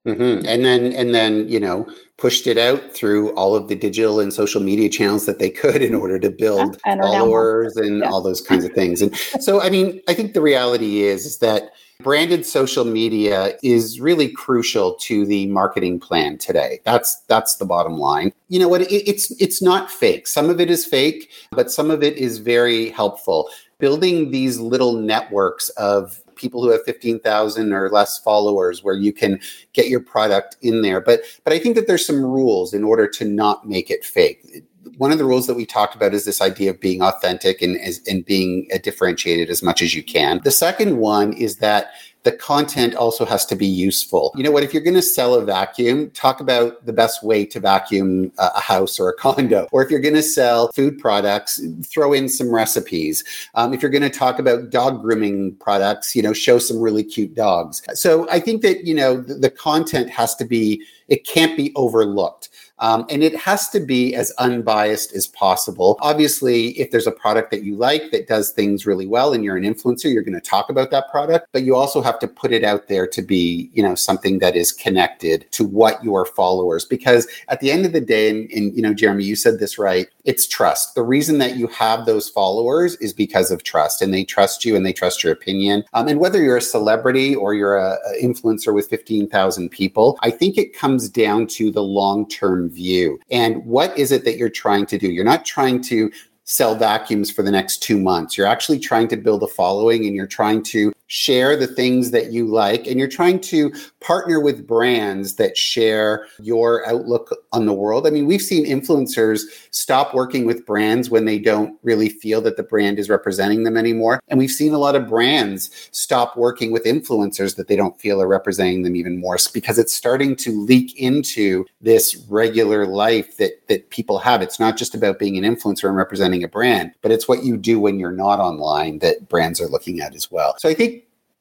Mm-hmm. 0.07 0.45
And 0.47 0.65
then, 0.65 0.93
and 0.93 1.13
then, 1.13 1.47
you 1.49 1.59
know, 1.59 1.87
pushed 2.17 2.47
it 2.47 2.57
out 2.57 2.93
through 2.93 3.31
all 3.35 3.55
of 3.55 3.67
the 3.67 3.75
digital 3.75 4.19
and 4.19 4.33
social 4.33 4.61
media 4.61 4.89
channels 4.89 5.25
that 5.25 5.37
they 5.37 5.49
could 5.49 5.81
in 5.83 5.93
order 5.93 6.17
to 6.17 6.29
build 6.29 6.77
and 6.85 7.01
followers 7.01 7.75
and 7.75 7.99
yeah. 7.99 8.09
all 8.09 8.21
those 8.21 8.41
kinds 8.41 8.65
of 8.65 8.71
things. 8.71 9.01
And 9.01 9.15
so, 9.39 9.61
I 9.61 9.69
mean, 9.69 10.01
I 10.07 10.13
think 10.13 10.33
the 10.33 10.41
reality 10.41 11.03
is, 11.03 11.25
is 11.25 11.39
that 11.39 11.73
branded 11.99 12.45
social 12.45 12.85
media 12.85 13.57
is 13.63 13.99
really 13.99 14.29
crucial 14.29 14.93
to 14.95 15.25
the 15.25 15.47
marketing 15.47 15.99
plan 15.99 16.37
today. 16.37 16.79
That's 16.85 17.19
that's 17.27 17.55
the 17.55 17.65
bottom 17.65 17.97
line. 17.97 18.31
You 18.49 18.59
know 18.59 18.67
what? 18.67 18.81
It, 18.81 19.09
it's 19.09 19.31
it's 19.41 19.61
not 19.61 19.91
fake. 19.91 20.27
Some 20.27 20.49
of 20.49 20.59
it 20.59 20.69
is 20.69 20.85
fake, 20.85 21.31
but 21.51 21.71
some 21.71 21.91
of 21.91 22.03
it 22.03 22.17
is 22.17 22.37
very 22.37 22.89
helpful. 22.89 23.49
Building 23.79 24.31
these 24.31 24.59
little 24.59 24.93
networks 24.93 25.69
of 25.69 26.21
people 26.37 26.61
who 26.61 26.69
have 26.69 26.83
15,000 26.83 27.73
or 27.73 27.89
less 27.89 28.19
followers 28.19 28.83
where 28.83 28.95
you 28.95 29.11
can 29.11 29.39
get 29.73 29.87
your 29.87 29.99
product 29.99 30.57
in 30.61 30.81
there. 30.81 31.01
But 31.01 31.21
but 31.43 31.53
I 31.53 31.59
think 31.59 31.75
that 31.75 31.87
there's 31.87 32.05
some 32.05 32.23
rules 32.23 32.73
in 32.73 32.83
order 32.83 33.07
to 33.07 33.25
not 33.25 33.67
make 33.67 33.89
it 33.89 34.05
fake. 34.05 34.63
One 34.97 35.11
of 35.11 35.17
the 35.17 35.25
rules 35.25 35.45
that 35.47 35.55
we 35.55 35.65
talked 35.65 35.95
about 35.95 36.13
is 36.13 36.25
this 36.25 36.41
idea 36.41 36.71
of 36.71 36.79
being 36.79 37.01
authentic 37.01 37.61
and, 37.61 37.77
and 38.07 38.25
being 38.25 38.67
uh, 38.73 38.77
differentiated 38.81 39.49
as 39.49 39.61
much 39.61 39.81
as 39.81 39.93
you 39.93 40.01
can. 40.01 40.41
The 40.43 40.51
second 40.51 40.97
one 40.97 41.33
is 41.33 41.57
that 41.57 41.91
the 42.27 42.33
content 42.33 42.93
also 42.93 43.23
has 43.23 43.45
to 43.45 43.55
be 43.55 43.65
useful. 43.65 44.33
You 44.35 44.43
know 44.43 44.51
what? 44.51 44.61
If 44.61 44.73
you're 44.73 44.83
going 44.83 44.95
to 44.95 45.01
sell 45.01 45.35
a 45.35 45.45
vacuum, 45.45 46.11
talk 46.11 46.41
about 46.41 46.85
the 46.85 46.91
best 46.91 47.23
way 47.23 47.45
to 47.45 47.57
vacuum 47.57 48.33
a 48.37 48.59
house 48.59 48.99
or 48.99 49.07
a 49.07 49.13
condo. 49.13 49.65
Or 49.71 49.81
if 49.81 49.89
you're 49.89 50.01
going 50.01 50.13
to 50.15 50.21
sell 50.21 50.69
food 50.73 50.99
products, 50.99 51.61
throw 51.85 52.11
in 52.11 52.27
some 52.27 52.53
recipes. 52.53 53.23
Um, 53.55 53.73
if 53.73 53.81
you're 53.81 53.89
going 53.97 54.03
to 54.03 54.09
talk 54.09 54.39
about 54.39 54.71
dog 54.71 55.01
grooming 55.01 55.55
products, 55.55 56.17
you 56.17 56.21
know, 56.21 56.33
show 56.33 56.59
some 56.59 56.81
really 56.81 57.05
cute 57.05 57.33
dogs. 57.33 57.81
So 57.93 58.29
I 58.29 58.41
think 58.41 58.61
that, 58.63 58.83
you 58.83 58.93
know, 58.93 59.21
the, 59.21 59.35
the 59.35 59.49
content 59.49 60.09
has 60.09 60.35
to 60.35 60.43
be, 60.43 60.83
it 61.07 61.25
can't 61.25 61.55
be 61.55 61.71
overlooked. 61.77 62.49
Um, 62.79 63.05
and 63.09 63.23
it 63.23 63.35
has 63.35 63.69
to 63.69 63.79
be 63.79 64.15
as 64.15 64.31
unbiased 64.37 65.13
as 65.13 65.27
possible. 65.27 65.97
Obviously, 66.01 66.69
if 66.79 66.91
there's 66.91 67.07
a 67.07 67.11
product 67.11 67.51
that 67.51 67.63
you 67.63 67.75
like 67.75 68.11
that 68.11 68.27
does 68.27 68.51
things 68.51 68.85
really 68.85 69.07
well 69.07 69.33
and 69.33 69.43
you're 69.43 69.57
an 69.57 69.63
influencer, 69.63 70.11
you're 70.11 70.23
going 70.23 70.33
to 70.33 70.41
talk 70.41 70.69
about 70.69 70.91
that 70.91 71.09
product, 71.09 71.47
but 71.51 71.63
you 71.63 71.75
also 71.75 72.01
have 72.01 72.19
to 72.19 72.27
put 72.27 72.51
it 72.51 72.63
out 72.63 72.87
there 72.87 73.07
to 73.07 73.21
be, 73.21 73.69
you 73.73 73.81
know, 73.81 73.95
something 73.95 74.39
that 74.39 74.55
is 74.55 74.71
connected 74.71 75.45
to 75.51 75.65
what 75.65 76.03
your 76.03 76.25
followers, 76.25 76.85
because 76.85 77.27
at 77.47 77.59
the 77.59 77.71
end 77.71 77.85
of 77.85 77.93
the 77.93 78.01
day, 78.01 78.29
and, 78.29 78.49
and 78.51 78.75
you 78.75 78.81
know, 78.81 78.93
Jeremy, 78.93 79.23
you 79.23 79.35
said 79.35 79.59
this 79.59 79.77
right, 79.77 80.07
it's 80.25 80.47
trust. 80.47 80.95
The 80.95 81.03
reason 81.03 81.37
that 81.39 81.55
you 81.55 81.67
have 81.67 82.05
those 82.05 82.29
followers 82.29 82.95
is 82.97 83.13
because 83.13 83.49
of 83.49 83.63
trust 83.63 84.01
and 84.01 84.13
they 84.13 84.23
trust 84.23 84.65
you 84.65 84.75
and 84.75 84.85
they 84.85 84.93
trust 84.93 85.23
your 85.23 85.33
opinion. 85.33 85.83
Um, 85.93 86.07
and 86.07 86.19
whether 86.19 86.41
you're 86.41 86.57
a 86.57 86.61
celebrity 86.61 87.33
or 87.33 87.53
you're 87.53 87.77
a, 87.77 87.97
a 88.07 88.21
influencer 88.21 88.73
with 88.73 88.89
15,000 88.89 89.69
people, 89.69 90.19
I 90.21 90.31
think 90.31 90.57
it 90.57 90.77
comes 90.77 91.09
down 91.09 91.47
to 91.47 91.71
the 91.71 91.83
long 91.83 92.27
view. 92.69 93.19
And 93.31 93.65
what 93.65 93.97
is 93.97 94.11
it 94.11 94.25
that 94.25 94.37
you're 94.37 94.49
trying 94.49 94.85
to 94.87 94.97
do? 94.97 95.09
You're 95.09 95.23
not 95.23 95.45
trying 95.45 95.81
to 95.83 96.11
sell 96.43 96.75
vacuums 96.75 97.29
for 97.29 97.43
the 97.43 97.51
next 97.51 97.83
two 97.83 97.99
months. 97.99 98.37
You're 98.37 98.47
actually 98.47 98.79
trying 98.79 99.09
to 99.09 99.17
build 99.17 99.43
a 99.43 99.47
following 99.47 100.05
and 100.05 100.15
you're 100.15 100.25
trying 100.25 100.63
to 100.63 100.93
share 101.07 101.55
the 101.55 101.67
things 101.67 102.11
that 102.11 102.31
you 102.31 102.45
like 102.45 102.85
and 102.87 102.99
you're 102.99 103.07
trying 103.07 103.39
to 103.39 103.73
partner 104.01 104.39
with 104.39 104.67
brands 104.67 105.35
that 105.35 105.57
share 105.57 106.27
your 106.41 106.87
outlook 106.87 107.35
on 107.51 107.65
the 107.65 107.73
world. 107.73 108.05
I 108.05 108.09
mean, 108.09 108.25
we've 108.25 108.41
seen 108.41 108.65
influencers 108.65 109.41
stop 109.71 110.13
working 110.13 110.45
with 110.45 110.65
brands 110.65 111.09
when 111.09 111.25
they 111.25 111.39
don't 111.39 111.77
really 111.83 112.09
feel 112.09 112.41
that 112.41 112.57
the 112.57 112.63
brand 112.63 112.99
is 112.99 113.09
representing 113.09 113.63
them 113.63 113.77
anymore. 113.77 114.19
And 114.27 114.37
we've 114.37 114.51
seen 114.51 114.73
a 114.73 114.77
lot 114.77 114.95
of 114.95 115.07
brands 115.07 115.89
stop 115.91 116.37
working 116.37 116.71
with 116.71 116.83
influencers 116.83 117.55
that 117.55 117.67
they 117.67 117.75
don't 117.75 117.99
feel 117.99 118.21
are 118.21 118.27
representing 118.27 118.83
them 118.83 118.95
even 118.95 119.19
more 119.19 119.37
because 119.53 119.77
it's 119.77 119.93
starting 119.93 120.35
to 120.35 120.51
leak 120.51 120.97
into 120.97 121.65
this 121.81 122.15
regular 122.29 122.85
life 122.85 123.37
that 123.37 123.67
that 123.67 123.89
people 123.89 124.17
have. 124.19 124.41
It's 124.41 124.59
not 124.59 124.77
just 124.77 124.95
about 124.95 125.19
being 125.19 125.37
an 125.37 125.43
influencer 125.43 125.87
and 125.87 125.95
representing 125.95 126.43
a 126.43 126.47
brand, 126.47 126.91
but 127.01 127.11
it's 127.11 127.27
what 127.27 127.43
you 127.43 127.57
do 127.57 127.79
when 127.79 127.99
you're 127.99 128.11
not 128.11 128.39
online 128.39 128.99
that 128.99 129.29
brands 129.29 129.61
are 129.61 129.67
looking 129.67 129.99
at 129.99 130.15
as 130.15 130.31
well. 130.31 130.55
So 130.59 130.69
I 130.69 130.73
think 130.73 130.96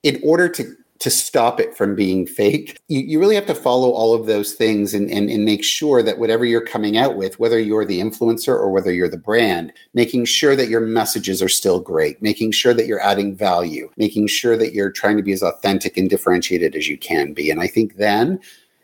in 0.06 0.20
order 0.22 0.48
to 0.48 0.76
to 0.98 1.10
stop 1.10 1.60
it 1.60 1.76
from 1.76 1.94
being 1.94 2.26
fake, 2.26 2.80
you, 2.88 3.00
you 3.00 3.20
really 3.20 3.34
have 3.34 3.44
to 3.44 3.54
follow 3.54 3.90
all 3.90 4.14
of 4.14 4.24
those 4.24 4.54
things 4.54 4.94
and, 4.94 5.10
and, 5.10 5.28
and 5.28 5.44
make 5.44 5.62
sure 5.62 6.02
that 6.02 6.18
whatever 6.18 6.46
you're 6.46 6.64
coming 6.64 6.96
out 6.96 7.16
with, 7.16 7.38
whether 7.38 7.58
you're 7.58 7.84
the 7.84 8.00
influencer 8.00 8.48
or 8.48 8.70
whether 8.70 8.90
you're 8.90 9.06
the 9.08 9.18
brand, 9.18 9.74
making 9.92 10.24
sure 10.24 10.56
that 10.56 10.70
your 10.70 10.80
messages 10.80 11.42
are 11.42 11.50
still 11.50 11.80
great, 11.80 12.22
making 12.22 12.50
sure 12.50 12.72
that 12.72 12.86
you're 12.86 13.02
adding 13.02 13.36
value, 13.36 13.90
making 13.98 14.26
sure 14.26 14.56
that 14.56 14.72
you're 14.72 14.90
trying 14.90 15.18
to 15.18 15.22
be 15.22 15.32
as 15.32 15.42
authentic 15.42 15.98
and 15.98 16.08
differentiated 16.08 16.74
as 16.74 16.88
you 16.88 16.96
can 16.96 17.34
be. 17.34 17.50
And 17.50 17.60
I 17.60 17.66
think 17.66 17.96
then 17.96 18.40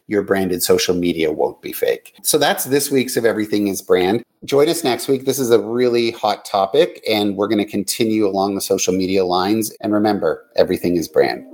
your 0.08 0.22
branded 0.22 0.62
social 0.62 0.94
media 0.94 1.32
won't 1.32 1.60
be 1.62 1.72
fake. 1.72 2.14
So 2.22 2.38
that's 2.38 2.64
this 2.64 2.90
week's 2.90 3.16
of 3.16 3.24
Everything 3.24 3.68
is 3.68 3.82
Brand. 3.82 4.22
Join 4.44 4.68
us 4.68 4.82
next 4.82 5.08
week. 5.08 5.24
This 5.24 5.38
is 5.38 5.50
a 5.50 5.60
really 5.60 6.10
hot 6.10 6.44
topic, 6.44 7.02
and 7.08 7.36
we're 7.36 7.48
going 7.48 7.64
to 7.64 7.70
continue 7.70 8.26
along 8.26 8.54
the 8.54 8.60
social 8.60 8.92
media 8.92 9.24
lines. 9.24 9.72
And 9.80 9.92
remember, 9.92 10.44
everything 10.56 10.96
is 10.96 11.08
brand. 11.08 11.46